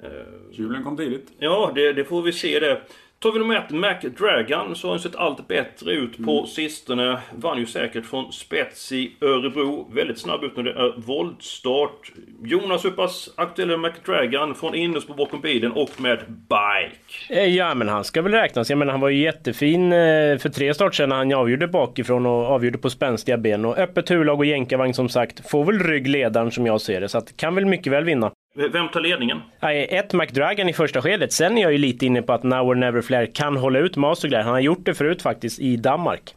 Uh, 0.04 0.10
Julen 0.52 0.84
kom 0.84 0.96
tidigt. 0.96 1.32
Ja, 1.38 1.72
det, 1.74 1.92
det 1.92 2.04
får 2.04 2.22
vi 2.22 2.32
se 2.32 2.60
det. 2.60 2.80
Tar 3.24 3.32
vi 3.32 3.38
nummer 3.38 3.56
ett, 3.56 3.70
Mac 3.70 3.94
Dragon, 4.18 4.76
så 4.76 4.86
har 4.86 4.92
han 4.92 5.00
sett 5.00 5.16
allt 5.16 5.48
bättre 5.48 5.92
ut 5.92 6.24
på 6.24 6.32
mm. 6.32 6.46
sistone. 6.46 7.18
Vann 7.34 7.58
ju 7.58 7.66
säkert 7.66 8.06
från 8.06 8.32
spets 8.32 8.92
i 8.92 9.16
Örebro. 9.20 9.90
Väldigt 9.94 10.18
snabb 10.18 10.44
ut 10.44 10.56
när 10.56 10.62
det 10.62 10.70
är 10.70 10.94
voltstart. 10.96 12.12
Jonas, 12.42 12.84
hur 12.84 12.90
pass 12.90 13.30
aktuell 13.36 13.70
är 13.70 13.76
Mac 13.76 13.92
Dragon 14.06 14.54
från 14.54 14.74
innerst 14.74 15.06
på 15.06 15.14
bakom 15.14 15.40
bilen 15.40 15.72
och 15.72 16.00
med 16.00 16.18
bike? 16.28 17.40
Eh, 17.40 17.56
ja, 17.56 17.74
men 17.74 17.88
han 17.88 18.04
ska 18.04 18.22
väl 18.22 18.32
räknas. 18.32 18.70
Jag 18.70 18.78
menar, 18.78 18.92
han 18.92 19.00
var 19.00 19.08
ju 19.08 19.22
jättefin 19.22 19.92
eh, 19.92 20.38
för 20.38 20.48
tre 20.48 20.74
start 20.74 20.94
sedan 20.94 21.08
när 21.08 21.16
han 21.16 21.32
avgjorde 21.32 21.68
bakifrån 21.68 22.26
och 22.26 22.46
avgjorde 22.46 22.78
på 22.78 22.90
spänstiga 22.90 23.38
ben. 23.38 23.64
Och 23.64 23.78
öppet 23.78 24.10
huvudlag 24.10 24.38
och 24.38 24.46
jänkarvagn 24.46 24.94
som 24.94 25.08
sagt. 25.08 25.50
Får 25.50 25.64
väl 25.64 25.78
ryggledaren 25.78 26.50
som 26.50 26.66
jag 26.66 26.80
ser 26.80 27.00
det. 27.00 27.08
Så 27.08 27.18
att 27.18 27.36
kan 27.36 27.54
väl 27.54 27.66
mycket 27.66 27.92
väl 27.92 28.04
vinna. 28.04 28.30
Vem 28.56 28.88
tar 28.88 29.00
ledningen? 29.00 29.42
Ett 29.60 30.12
McDragon 30.12 30.68
i 30.68 30.72
första 30.72 31.02
skedet. 31.02 31.32
Sen 31.32 31.58
är 31.58 31.62
jag 31.62 31.72
ju 31.72 31.78
lite 31.78 32.06
inne 32.06 32.22
på 32.22 32.32
att 32.32 32.42
Now 32.42 32.68
or 32.68 32.74
Never 32.74 33.02
Flare 33.02 33.26
kan 33.26 33.56
hålla 33.56 33.78
ut 33.78 33.96
Masterglare. 33.96 34.42
Han 34.42 34.52
har 34.52 34.60
gjort 34.60 34.84
det 34.84 34.94
förut 34.94 35.22
faktiskt 35.22 35.60
i 35.60 35.76
Danmark. 35.76 36.34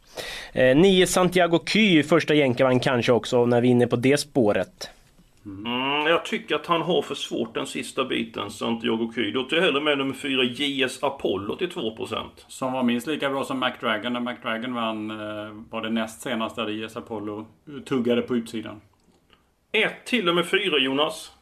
Eh, 0.52 0.76
nio 0.76 1.06
Santiago 1.06 1.58
Ky 1.58 1.98
i 1.98 2.02
första 2.02 2.34
jänkarvagn 2.34 2.80
kanske 2.80 3.12
också, 3.12 3.46
när 3.46 3.60
vi 3.60 3.68
är 3.68 3.70
inne 3.70 3.86
på 3.86 3.96
det 3.96 4.16
spåret. 4.16 4.90
Mm, 5.46 6.06
jag 6.06 6.24
tycker 6.24 6.54
att 6.54 6.66
han 6.66 6.82
har 6.82 7.02
för 7.02 7.14
svårt 7.14 7.54
den 7.54 7.66
sista 7.66 8.04
biten, 8.04 8.50
Santiago 8.50 9.12
Ky. 9.14 9.30
Då 9.30 9.42
tar 9.42 9.56
jag 9.56 9.64
hellre 9.64 9.80
med 9.80 9.98
nummer 9.98 10.14
4, 10.14 10.44
JS 10.44 11.02
Apollo 11.02 11.56
till 11.56 11.68
2%. 11.70 12.24
Som 12.48 12.72
var 12.72 12.82
minst 12.82 13.06
lika 13.06 13.30
bra 13.30 13.44
som 13.44 13.60
McDragon. 13.60 14.12
När 14.12 14.20
McDragon 14.20 14.74
vann 14.74 15.10
eh, 15.10 15.16
var 15.70 15.82
det 15.82 15.90
näst 15.90 16.20
senaste 16.20 16.60
där 16.60 16.70
JS 16.70 16.96
Apollo 16.96 17.46
tuggade 17.84 18.22
på 18.22 18.36
utsidan. 18.36 18.80
Ett 19.72 20.04
till 20.04 20.28
och 20.28 20.34
med 20.34 20.46
4 20.46 20.78
Jonas. 20.78 21.32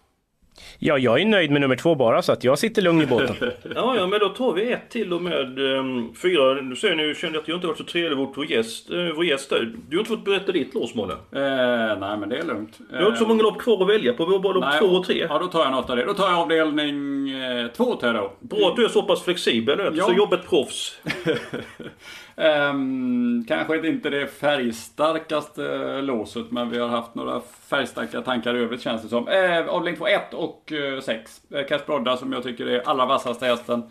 Ja, 0.78 0.98
jag 0.98 1.20
är 1.20 1.24
nöjd 1.24 1.50
med 1.50 1.60
nummer 1.60 1.76
två 1.76 1.94
bara 1.94 2.22
så 2.22 2.32
att 2.32 2.44
jag 2.44 2.58
sitter 2.58 2.82
lugn 2.82 3.02
i 3.02 3.06
båten. 3.06 3.36
ja, 3.74 3.96
ja, 3.96 4.06
men 4.06 4.20
då 4.20 4.28
tar 4.28 4.52
vi 4.52 4.72
ett 4.72 4.90
till 4.90 5.12
och 5.12 5.22
med 5.22 5.58
um, 5.58 6.14
fyra. 6.22 6.54
Nu 6.54 6.76
ser 6.76 6.94
ni, 6.94 7.14
kände 7.14 7.38
att 7.38 7.48
jag 7.48 7.56
inte 7.56 7.66
varit 7.66 7.78
så 7.78 7.84
trevlig 7.84 8.16
mot 8.16 8.32
vår 8.36 8.50
gäst. 8.50 8.90
Uh, 8.90 9.12
vår 9.16 9.24
gäst 9.24 9.50
där. 9.50 9.72
Du 9.88 9.96
har 9.96 10.00
inte 10.00 10.08
fått 10.08 10.24
berätta 10.24 10.52
ditt 10.52 10.74
lås, 10.74 10.94
Måne. 10.94 11.12
Eh, 11.12 11.98
nej, 11.98 12.18
men 12.18 12.28
det 12.28 12.38
är 12.38 12.44
lugnt. 12.44 12.78
Du 12.90 12.96
har 12.96 13.06
inte 13.06 13.18
så 13.18 13.26
många 13.26 13.42
lopp 13.42 13.58
kvar 13.58 13.82
att 13.82 13.88
välja 13.88 14.12
på. 14.12 14.26
Vi 14.26 14.32
har 14.32 14.40
bara 14.40 14.52
lopp 14.52 14.64
nej, 14.64 14.80
två 14.80 14.86
och 14.86 15.06
tre. 15.06 15.26
Ja, 15.30 15.38
då 15.38 15.46
tar 15.46 15.60
jag 15.60 15.72
något 15.72 15.90
av 15.90 15.96
det. 15.96 16.04
Då 16.04 16.14
tar 16.14 16.28
jag 16.30 16.38
avdelning 16.38 17.30
eh, 17.30 17.66
två 17.66 17.94
tar 17.94 18.06
jag 18.06 18.16
då. 18.16 18.32
Bra 18.40 18.68
att 18.68 18.76
du 18.76 18.84
är 18.84 18.88
så 18.88 19.02
pass 19.02 19.22
flexibel. 19.22 19.92
Ja. 19.96 20.04
Så 20.04 20.12
jobbet 20.12 20.48
proffs. 20.48 21.00
Um, 22.38 23.44
kanske 23.48 23.88
inte 23.88 24.10
det 24.10 24.26
färgstarkaste 24.26 25.74
eh, 25.74 26.02
låset, 26.02 26.50
men 26.50 26.70
vi 26.70 26.78
har 26.78 26.88
haft 26.88 27.14
några 27.14 27.40
färgstarka 27.40 28.22
tankar 28.22 28.56
i 28.56 28.58
övrigt 28.58 28.80
känns 28.80 29.02
det 29.02 29.08
som. 29.08 29.28
Uh, 29.28 29.68
avdelning 29.68 29.96
2, 29.96 30.06
1 30.06 30.34
och 30.34 30.72
eh, 30.72 31.00
6. 31.00 31.42
Uh, 31.52 31.58
uh, 31.58 31.64
eh, 31.72 31.86
Brodda 31.86 32.16
som 32.16 32.32
jag 32.32 32.42
tycker 32.42 32.66
är 32.66 32.88
allra 32.88 33.06
vassaste 33.06 33.46
hästen. 33.46 33.82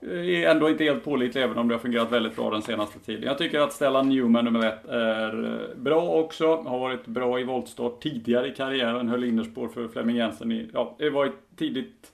Är 0.00 0.48
ändå 0.48 0.70
inte 0.70 0.84
helt 0.84 1.04
pålitlig 1.04 1.42
även 1.42 1.58
om 1.58 1.68
det 1.68 1.74
har 1.74 1.80
fungerat 1.80 2.12
väldigt 2.12 2.36
bra 2.36 2.50
den 2.50 2.62
senaste 2.62 2.98
tiden. 2.98 3.22
Jag 3.22 3.38
tycker 3.38 3.60
att 3.60 3.72
Stellan 3.72 4.08
Newman 4.08 4.44
nummer 4.44 4.66
1 4.66 4.88
är 4.88 5.58
bra 5.76 6.10
också. 6.10 6.56
Har 6.56 6.78
varit 6.78 7.06
bra 7.06 7.40
i 7.40 7.44
voltstart 7.44 8.00
tidigare 8.02 8.48
i 8.48 8.54
karriären. 8.54 9.08
Höll 9.08 9.24
innerspår 9.24 9.68
för 9.68 9.88
Flemming 9.88 10.16
Jensen 10.16 10.52
i, 10.52 10.68
ja, 10.72 10.96
det 10.98 11.10
var 11.10 11.32
tidigt 11.56 12.12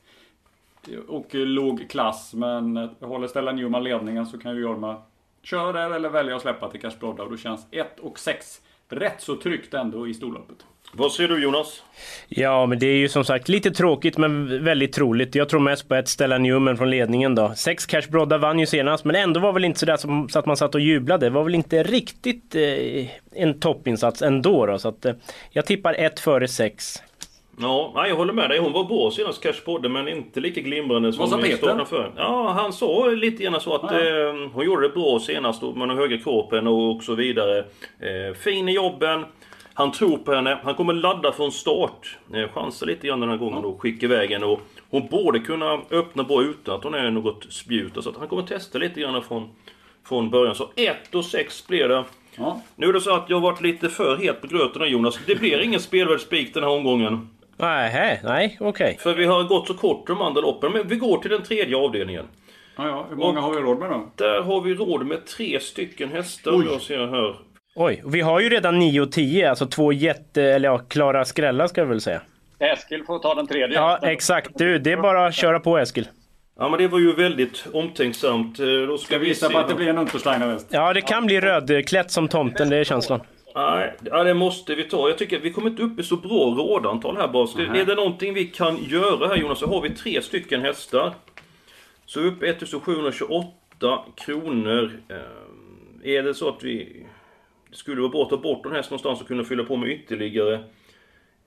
och 1.09 1.35
låg 1.35 1.91
klass. 1.91 2.35
Men 2.35 2.91
håller 3.01 3.27
Stellan 3.27 3.57
Newman 3.57 3.85
ledningen 3.85 4.27
så 4.27 4.39
kan 4.39 4.55
ju 4.55 4.63
Jorma 4.63 4.97
köra 5.43 5.73
där 5.73 5.91
eller 5.91 6.09
välja 6.09 6.37
att 6.37 6.43
släppa 6.43 6.71
till 6.71 6.81
Cashbrodda 6.81 7.23
och 7.23 7.31
då 7.31 7.37
känns 7.37 7.67
1 7.71 7.99
och 8.01 8.19
6 8.19 8.61
rätt 8.89 9.21
så 9.21 9.37
tryggt 9.37 9.75
ändå 9.75 10.09
i 10.09 10.15
storloppet. 10.15 10.57
Vad 10.93 11.13
säger 11.13 11.29
du 11.29 11.43
Jonas? 11.43 11.83
Ja, 12.29 12.67
men 12.67 12.79
det 12.79 12.87
är 12.87 12.97
ju 12.97 13.09
som 13.09 13.25
sagt 13.25 13.49
lite 13.49 13.71
tråkigt 13.71 14.19
men 14.19 14.65
väldigt 14.65 14.93
troligt. 14.93 15.35
Jag 15.35 15.49
tror 15.49 15.61
mest 15.61 15.89
på 15.89 15.95
ett 15.95 16.09
Stella 16.09 16.39
Newman 16.39 16.77
från 16.77 16.91
ledningen 16.91 17.35
då. 17.35 17.53
Sex 17.57 17.87
Cash 17.87 18.11
Brodda 18.11 18.39
vann 18.39 18.59
ju 18.59 18.67
senast, 18.67 19.05
men 19.05 19.17
ändå 19.17 19.41
var 19.41 19.53
väl 19.53 19.65
inte 19.65 19.81
sådär 19.81 19.97
som, 19.97 20.29
så 20.29 20.39
att 20.39 20.47
man 20.47 20.57
satt 20.57 20.75
och 20.75 20.81
jublade. 20.81 21.27
Det 21.27 21.31
var 21.31 21.45
väl 21.45 21.55
inte 21.55 21.83
riktigt 21.83 22.55
eh, 22.55 23.43
en 23.43 23.61
toppinsats 23.61 24.23
ändå 24.23 24.67
då. 24.67 24.79
Så 24.79 24.89
att, 24.89 25.05
eh, 25.05 25.15
jag 25.51 25.67
tippar 25.67 25.95
ett 25.95 26.21
före 26.21 26.49
sex. 26.49 27.03
Ja, 27.61 28.07
jag 28.09 28.17
håller 28.17 28.33
med 28.33 28.51
dig. 28.51 28.59
Hon 28.59 28.73
var 28.73 28.85
bra 28.85 29.11
senast 29.11 29.43
Cash 29.43 29.65
Podde, 29.65 29.89
men 29.89 30.09
inte 30.09 30.41
lika 30.41 30.61
glimrande 30.61 31.13
som 31.13 31.27
sa 31.27 31.39
Peter? 31.39 31.85
För. 31.85 32.13
Ja, 32.17 32.49
han 32.49 32.73
sa 32.73 33.07
lite 33.07 33.43
grann 33.43 33.61
så 33.61 33.75
att 33.75 33.93
ja. 33.93 34.01
eh, 34.01 34.35
hon 34.53 34.65
gjorde 34.65 34.83
det 34.83 34.95
bra 34.95 35.21
senast 35.21 35.63
med 35.63 35.89
den 35.89 35.99
höga 35.99 36.19
kroppen 36.19 36.67
och, 36.67 36.97
och 36.97 37.03
så 37.03 37.15
vidare. 37.15 37.59
Eh, 37.59 38.35
fin 38.35 38.69
i 38.69 38.73
jobben. 38.73 39.25
Han 39.75 39.93
tror 39.93 40.19
på 40.19 40.35
henne. 40.35 40.59
Han 40.65 40.75
kommer 40.75 40.93
ladda 40.93 41.33
från 41.33 41.53
start. 41.53 42.19
Eh, 42.35 42.49
chansa 42.49 42.87
lite 42.87 43.07
grann 43.07 43.21
den 43.21 43.29
här 43.29 43.37
gången 43.37 43.65
och 43.65 43.81
skicka 43.81 44.07
iväg 44.07 44.31
henne. 44.31 44.47
Och 44.47 44.61
hon 44.91 45.07
borde 45.07 45.39
kunna 45.39 45.81
öppna 45.91 46.25
bra 46.25 46.43
utan 46.43 46.75
att 46.75 46.85
hon 46.85 46.95
är 46.95 47.11
något 47.11 47.47
spjut. 47.53 47.93
Så 48.01 48.11
att 48.11 48.17
han 48.17 48.29
kommer 48.29 48.43
testa 48.43 48.79
lite 48.79 49.01
grann 49.01 49.23
från, 49.23 49.49
från 50.09 50.31
början. 50.31 50.55
Så 50.55 50.71
1 50.77 51.15
och 51.15 51.25
6 51.25 51.67
blir 51.67 51.89
det. 51.89 52.05
Ja. 52.37 52.63
Nu 52.77 52.89
är 52.89 52.93
det 52.93 53.01
så 53.01 53.15
att 53.15 53.31
jag 53.31 53.37
har 53.37 53.43
varit 53.43 53.61
lite 53.61 53.89
för 53.89 54.17
het 54.17 54.41
på 54.41 54.47
gröten 54.47 54.91
Jonas. 54.91 55.19
Det 55.27 55.35
blir 55.35 55.61
ingen 55.61 55.81
spelvärd 55.81 56.21
spik 56.21 56.55
den 56.55 56.63
här 56.63 56.71
omgången. 56.71 57.29
Nej, 57.61 58.21
nej, 58.25 58.57
okej. 58.61 58.69
Okay. 58.69 58.97
För 58.97 59.15
vi 59.15 59.25
har 59.25 59.43
gått 59.43 59.67
så 59.67 59.75
kort 59.75 60.07
de 60.07 60.23
andra 60.23 60.41
loppen. 60.41 60.73
Men 60.73 60.89
vi 60.89 60.97
går 60.97 61.19
till 61.19 61.31
den 61.31 61.43
tredje 61.43 61.77
avdelningen. 61.77 62.25
Ja, 62.77 62.87
ja. 62.87 63.07
Hur 63.09 63.17
många 63.17 63.39
och 63.39 63.45
har 63.45 63.55
vi 63.55 63.61
råd 63.61 63.79
med 63.79 63.91
då? 63.91 64.11
Där 64.17 64.43
har 64.43 64.61
vi 64.61 64.75
råd 64.75 65.07
med 65.07 65.27
tre 65.27 65.61
stycken 65.61 66.13
hästar. 66.13 66.53
Oj. 66.55 66.67
Jag 66.73 66.81
ser 66.81 67.07
här. 67.07 67.37
Oj, 67.75 68.03
vi 68.07 68.21
har 68.21 68.41
ju 68.41 68.49
redan 68.49 68.79
9 68.79 69.01
och 69.01 69.13
10, 69.13 69.51
alltså 69.51 69.67
två 69.67 69.93
jätte, 69.93 70.43
eller 70.43 70.69
ja, 70.69 70.79
klara 70.79 71.25
skrällar 71.25 71.67
ska 71.67 71.81
jag 71.81 71.89
väl 71.89 72.01
säga. 72.01 72.21
Eskil 72.59 73.05
får 73.05 73.19
ta 73.19 73.35
den 73.35 73.47
tredje. 73.47 73.77
Ja, 73.77 73.99
exakt. 74.03 74.51
Du, 74.55 74.79
det 74.79 74.93
är 74.93 74.97
bara 74.97 75.27
att 75.27 75.35
köra 75.35 75.61
på 75.61 75.79
Eskil. 75.79 76.09
Ja 76.59 76.69
men 76.69 76.79
det 76.79 76.89
var 76.89 76.99
ju 76.99 77.13
väldigt 77.13 77.67
omtänksamt. 77.73 78.59
Eh, 78.59 78.67
då 78.67 78.99
ska, 78.99 79.07
ska 79.07 79.19
vi 79.19 79.29
gissa 79.29 79.51
på 79.51 79.59
att 79.59 79.69
det 79.69 79.75
blir 79.75 79.89
en 79.89 79.99
Untersteiner 79.99 80.59
Ja, 80.69 80.93
det 80.93 81.01
kan 81.01 81.27
bli 81.27 81.41
rödklätt 81.41 82.11
som 82.11 82.29
tomten, 82.29 82.71
det 82.71 82.77
är 82.77 82.85
känslan. 82.85 83.21
Nej, 83.55 83.95
ja, 84.05 84.25
det 84.25 84.35
måste 84.35 84.75
vi 84.75 84.85
ta. 84.85 85.09
Jag 85.09 85.19
tycker 85.19 85.37
att 85.37 85.43
vi 85.43 85.53
kommer 85.53 85.71
inte 85.71 85.83
upp 85.83 86.01
i 86.01 86.03
så 86.03 86.17
bra 86.17 86.45
rådantal 86.45 87.17
här 87.17 87.29
bara. 87.29 87.47
Så 87.47 87.59
är 87.61 87.85
det 87.85 87.95
någonting 87.95 88.35
vi 88.35 88.45
kan 88.45 88.85
göra 88.85 89.29
här 89.29 89.37
Jonas 89.37 89.59
så 89.59 89.67
har 89.67 89.83
vi 89.83 89.91
tre 89.91 90.23
stycken 90.23 90.61
hästar. 90.61 91.13
Så 92.07 92.21
upp 92.21 92.43
1728 92.43 93.99
kronor. 94.17 94.93
Eh, 95.09 96.13
är 96.15 96.23
det 96.23 96.35
så 96.35 96.49
att 96.49 96.63
vi... 96.63 97.07
Det 97.71 97.77
skulle 97.77 98.01
vara 98.01 98.11
bra 98.11 98.23
att 98.23 98.31
ta 98.31 98.37
bort 98.37 98.67
en 98.67 98.73
häst 98.73 98.91
någonstans 98.91 99.21
och 99.21 99.29
kunna 99.29 99.45
fylla 99.45 99.65
på 99.65 99.77
med 99.77 99.89
ytterligare 99.91 100.61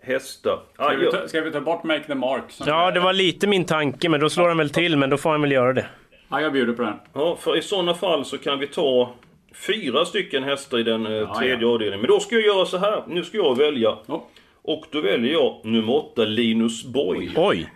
hästar. 0.01 0.59
Ska 0.73 0.83
Ah, 0.85 0.93
vi, 0.93 1.05
ja. 1.05 1.11
ta, 1.11 1.27
ska 1.27 1.41
vi 1.41 1.51
ta 1.51 1.61
bort 1.61 1.83
Make 1.83 2.03
the 2.03 2.15
Mark? 2.15 2.43
som- 2.49 2.67
Ja, 2.67 2.91
det 2.91 2.99
var 2.99 3.13
lite 3.13 3.47
min 3.47 3.65
tanke, 3.65 4.09
men 4.09 4.19
då 4.19 4.29
slår 4.29 4.47
han 4.47 4.57
väl 4.57 4.69
till. 4.69 4.97
Men 4.97 5.09
då 5.09 5.17
får 5.17 5.29
han 5.31 5.41
väl 5.41 5.51
göra 5.51 5.73
det. 5.73 5.85
Ja, 6.29 6.41
jag 6.41 6.53
bjuder 6.53 6.73
på 6.73 6.81
den. 6.81 6.93
Ja, 7.13 7.35
för 7.35 7.57
i 7.57 7.61
sådana 7.61 7.93
fall 7.93 8.25
så 8.25 8.37
kan 8.37 8.59
vi 8.59 8.67
ta 8.67 9.13
fyra 9.53 10.05
stycken 10.05 10.43
hästar 10.43 10.79
i 10.79 10.83
den 10.83 11.05
eh, 11.05 11.37
tredje 11.37 11.67
ja. 11.67 11.73
avdelningen. 11.73 12.01
Men 12.01 12.09
då 12.09 12.19
ska 12.19 12.35
jag 12.35 12.45
göra 12.45 12.65
så 12.65 12.77
här. 12.77 13.03
Nu 13.07 13.23
ska 13.23 13.37
jag 13.37 13.57
välja. 13.57 13.97
Ja. 14.05 14.27
Och 14.61 14.85
då 14.91 15.01
väljer 15.01 15.33
jag 15.33 15.59
nummer 15.63 15.95
8, 15.95 16.25
Linus 16.25 16.83
Boy. 16.83 17.31
Oj! 17.35 17.69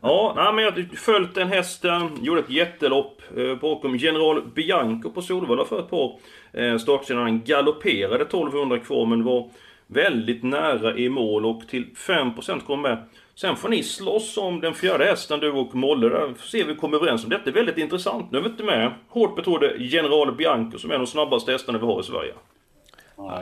Ja, 0.00 0.32
nej, 0.36 0.52
men 0.52 0.64
jag 0.64 0.98
följt 0.98 1.34
den 1.34 1.48
hästen, 1.48 2.10
gjorde 2.22 2.40
ett 2.40 2.50
jättelopp 2.50 3.22
eh, 3.36 3.54
bakom 3.54 3.96
General 3.96 4.42
Bianco 4.54 5.10
på 5.10 5.22
Solvalla 5.22 5.64
för 5.64 5.78
ett 5.78 5.90
par 5.90 6.18
eh, 6.52 6.78
starter 6.78 7.14
Han 7.14 7.44
galopperade 7.44 8.22
1200 8.22 8.78
kvar 8.78 9.06
men 9.06 9.24
var 9.24 9.50
väldigt 9.86 10.42
nära 10.42 10.96
i 10.96 11.08
mål 11.08 11.46
och 11.46 11.68
till 11.68 11.84
5% 11.84 12.60
kom 12.66 12.82
med. 12.82 13.04
Sen 13.34 13.56
får 13.56 13.68
ni 13.68 13.82
slåss 13.82 14.36
om 14.38 14.60
den 14.60 14.74
fjärde 14.74 15.04
hästen, 15.04 15.40
du 15.40 15.50
och 15.50 15.74
Molle. 15.74 16.08
Där 16.08 16.18
får 16.36 16.46
se 16.46 16.62
om 16.62 16.68
vi 16.68 16.74
kommer 16.74 16.96
överens 16.96 17.24
om. 17.24 17.30
Detta 17.30 17.50
är 17.50 17.54
väldigt 17.54 17.78
intressant. 17.78 18.30
Nu 18.30 18.38
är 18.38 18.42
vi 18.42 18.48
inte 18.48 18.62
med 18.64 18.92
hårt 19.08 19.36
betrodde 19.36 19.74
General 19.78 20.32
Bianco 20.34 20.78
som 20.78 20.90
är 20.90 20.94
en 20.94 21.00
av 21.00 21.06
de 21.06 21.10
snabbaste 21.10 21.52
hästarna 21.52 21.78
vi 21.78 21.86
har 21.86 22.00
i 22.00 22.04
Sverige. 22.04 22.32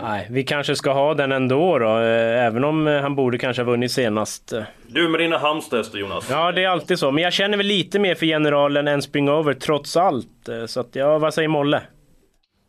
Nej, 0.03 0.27
vi 0.31 0.45
kanske 0.45 0.77
ska 0.77 0.93
ha 0.93 1.15
den 1.15 1.33
ändå 1.33 1.79
då. 1.79 1.87
eh, 1.99 2.45
Även 2.47 2.65
om 2.65 2.87
eh, 2.89 3.01
han 3.01 3.15
borde 3.15 3.39
kanske 3.39 3.63
ha 3.63 3.71
vunnit 3.71 3.93
senast. 3.93 4.53
eh. 4.53 4.63
Du 4.89 5.09
med 5.09 5.21
dina 5.21 5.39
Halmstadhästar 5.39 5.99
Jonas. 5.99 6.31
Ja, 6.31 6.53
det 6.53 6.65
är 6.65 6.69
alltid 6.69 6.99
så. 6.99 7.11
Men 7.11 7.25
jag 7.25 7.33
känner 7.33 7.57
väl 7.57 7.67
lite 7.67 7.99
mer 7.99 8.15
för 8.15 8.27
generalen 8.27 8.89
än 8.89 9.03
Springover 9.03 9.55
trots 9.55 9.97
allt. 9.97 10.49
Så 10.67 10.81
att, 10.81 10.89
ja, 10.97 11.19
vad 11.19 11.35
säger 11.35 11.49
Molle? 11.49 11.83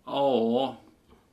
Ja, 0.06 0.76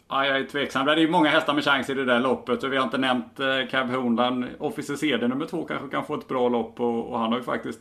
ja, 0.09 0.27
jag 0.27 0.37
är 0.37 0.45
tveksam. 0.45 0.87
Det 0.87 0.93
är 0.93 0.97
ju 0.97 1.11
många 1.11 1.31
hästar 1.31 1.55
med 1.55 1.65
chans 1.65 1.91
i 1.91 1.95
det 1.95 2.05
där 2.05 2.21
loppet. 2.21 2.63
Och 2.63 2.73
vi 2.73 2.77
har 2.77 2.85
inte 2.85 2.99
nämnt 2.99 3.41
eh, 3.41 3.67
Cab 3.71 3.91
Honland. 3.91 4.45
Officer 4.59 4.97
CD 4.97 5.29
nummer 5.29 5.47
två 5.47 5.65
kanske 5.65 5.89
kan 5.89 6.05
få 6.05 6.15
ett 6.15 6.29
bra 6.29 6.49
lopp. 6.49 6.81
Och, 6.81 7.11
och 7.11 7.19
han 7.19 7.33
har 7.33 7.39
ju 7.39 7.45
faktiskt 7.45 7.81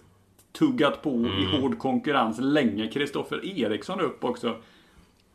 tuggat 0.52 1.02
på 1.02 1.10
i 1.10 1.58
hård 1.58 1.80
konkurrens 1.80 2.40
länge. 2.40 2.88
Kristoffer 2.88 3.46
Eriksson 3.46 4.02
upp 4.02 4.24
också. 4.24 4.56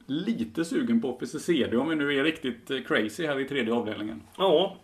Lite 0.07 0.65
sugen 0.65 1.01
på 1.01 1.17
Officer 1.17 1.39
CD 1.39 1.77
om 1.77 1.89
vi 1.89 1.97
nu 1.97 2.19
är 2.19 2.25
riktigt 2.25 2.71
eh, 2.71 2.79
crazy 2.87 3.27
här 3.27 3.41
i 3.41 3.45
tredje 3.45 3.75
avdelningen. 3.75 4.23
Ja, 4.39 4.77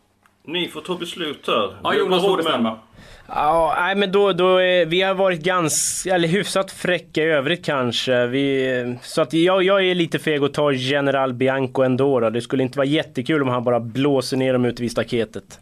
ni 0.48 0.68
får 0.68 0.80
ta 0.80 0.94
beslut 0.94 1.46
här. 1.46 1.76
Ja, 1.82 1.94
Jonas 1.94 2.22
får 2.22 2.36
bestämma. 2.36 2.78
Ja, 3.26 3.76
nej 3.80 3.94
men 3.96 4.12
då, 4.12 4.32
då 4.32 4.56
vi 4.86 5.02
har 5.02 5.14
varit 5.14 5.40
ganska, 5.40 6.14
eller 6.14 6.28
hyfsat 6.28 6.72
fräcka 6.72 7.22
i 7.22 7.24
övrigt 7.24 7.64
kanske. 7.64 8.26
Vi, 8.26 8.98
så 9.02 9.22
att 9.22 9.32
jag, 9.32 9.62
jag 9.62 9.84
är 9.84 9.94
lite 9.94 10.18
feg 10.18 10.42
att 10.42 10.54
ta 10.54 10.72
General 10.72 11.32
Bianco 11.32 11.82
ändå 11.82 12.20
då. 12.20 12.30
Det 12.30 12.40
skulle 12.40 12.62
inte 12.62 12.78
vara 12.78 12.86
jättekul 12.86 13.42
om 13.42 13.48
han 13.48 13.64
bara 13.64 13.80
blåser 13.80 14.36
ner 14.36 14.52
dem 14.52 14.64
ute 14.64 14.82
vid 14.82 14.90
staketet. 14.90 15.60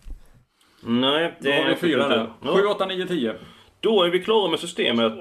Nej, 0.81 1.35
Då 1.41 1.51
det 1.51 1.57
har 1.57 1.69
vi 1.69 1.77
fyra. 1.77 2.27
Ja. 2.45 2.53
7, 2.55 2.67
8, 2.67 2.87
9, 2.87 3.07
10. 3.07 3.35
Då 3.81 4.03
är 4.03 4.11
vi 4.11 4.21
klara 4.21 4.51
med 4.51 4.61
systemet. 4.61 5.13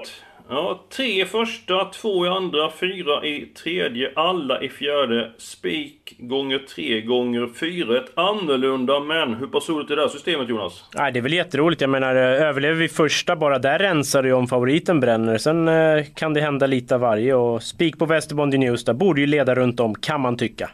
Ja, 0.48 0.80
tre 0.96 1.22
i 1.22 1.24
första, 1.24 1.84
två 1.84 2.26
i 2.26 2.28
andra, 2.28 2.70
fyra 2.70 3.26
i 3.26 3.46
tredje, 3.46 4.12
alla 4.16 4.62
i 4.62 4.68
fjärde. 4.68 5.32
Spik 5.38 6.16
gånger 6.18 6.58
tre 6.58 7.00
gånger 7.00 7.48
fyra. 7.60 7.98
Ett 7.98 8.12
annorlunda, 8.18 9.00
men 9.00 9.34
hur 9.34 9.46
pass 9.46 9.68
roligt 9.68 9.90
är 9.90 9.96
det 9.96 10.02
här 10.02 10.08
systemet 10.08 10.48
Jonas? 10.48 10.84
Nej, 10.94 11.12
det 11.12 11.18
är 11.18 11.22
väl 11.22 11.32
jätteroligt. 11.32 11.80
Jag 11.80 11.90
menar, 11.90 12.14
eh, 12.14 12.22
överlever 12.48 12.74
vi 12.74 12.88
första, 12.88 13.36
bara 13.36 13.58
där 13.58 13.78
rensar 13.78 14.22
det 14.22 14.28
ju 14.28 14.34
om 14.34 14.46
favoriten 14.46 15.00
bränner. 15.00 15.38
Sen 15.38 15.68
eh, 15.68 16.04
kan 16.14 16.34
det 16.34 16.40
hända 16.40 16.66
lite 16.66 16.94
av 16.94 17.00
varje 17.00 17.34
och 17.34 17.62
spik 17.62 17.98
på 17.98 18.06
Västerbondi 18.06 18.58
News 18.58 18.84
där 18.84 18.94
borde 18.94 19.20
ju 19.20 19.26
leda 19.26 19.54
runt 19.54 19.80
om, 19.80 19.94
kan 19.94 20.20
man 20.20 20.36
tycka. 20.36 20.70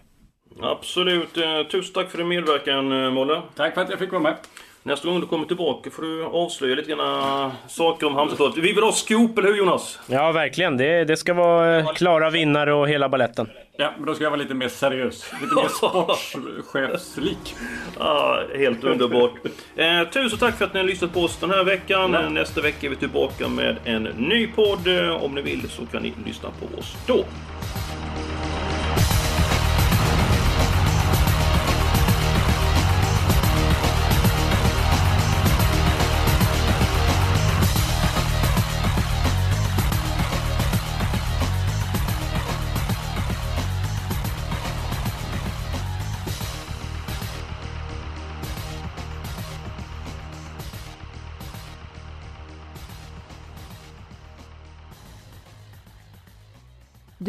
Absolut. 0.61 1.37
Eh, 1.37 1.63
Tusen 1.71 1.95
tack 1.95 2.11
för 2.11 2.19
din 2.19 2.29
medverkan 2.29 3.13
Molle. 3.15 3.43
Tack 3.57 3.75
för 3.75 3.81
att 3.81 3.91
jag 3.91 3.99
fick 3.99 4.13
vara 4.13 4.23
med. 4.23 4.37
Nästa 4.85 5.09
gång 5.09 5.21
du 5.21 5.27
kommer 5.27 5.47
tillbaka 5.47 5.91
får 5.91 6.03
du 6.03 6.25
avslöja 6.25 6.75
lite 6.75 6.91
grann 6.91 7.51
saker 7.69 8.07
om 8.07 8.15
Halmstad. 8.15 8.53
Vi 8.57 8.73
vill 8.73 8.83
ha 8.85 8.93
scoop, 8.93 9.39
eller 9.39 9.49
hur 9.49 9.57
Jonas? 9.57 9.99
Ja, 10.07 10.33
verkligen. 10.33 10.77
Det, 10.77 11.05
det 11.05 11.17
ska 11.17 11.35
vara 11.35 11.79
eh, 11.79 11.93
klara 11.93 12.31
vinnare 12.31 12.75
och 12.75 12.89
hela 12.89 13.09
balletten. 13.09 13.49
Ja, 13.77 13.93
men 13.97 14.07
då 14.07 14.15
ska 14.15 14.25
jag 14.25 14.31
vara 14.31 14.41
lite 14.41 14.55
mer 14.55 14.69
seriös. 14.69 15.33
Lite 15.43 15.55
mer 15.55 15.69
sportchefslik. 15.69 17.55
Ja, 17.99 18.43
helt 18.57 18.85
underbart. 18.85 19.33
Eh, 19.77 20.09
tusen 20.13 20.39
tack 20.39 20.59
för 20.59 20.65
att 20.65 20.75
ni 20.75 20.81
har 20.81 20.87
lyssnat 20.87 21.13
på 21.15 21.21
oss 21.21 21.37
den 21.37 21.51
här 21.51 21.65
veckan. 21.65 22.13
Ja. 22.13 22.29
Nästa 22.29 22.61
vecka 22.61 22.87
är 22.87 22.91
vi 22.91 22.97
tillbaka 22.97 23.49
med 23.49 23.77
en 23.85 24.03
ny 24.03 24.47
podd. 24.47 24.87
Eh, 24.87 25.25
Om 25.25 25.35
ni 25.35 25.43
vill 25.43 25.69
så 25.71 25.87
kan 25.87 26.03
ni 26.03 26.13
lyssna 26.27 26.49
på 26.61 26.79
oss 26.79 26.97
då. 27.07 27.25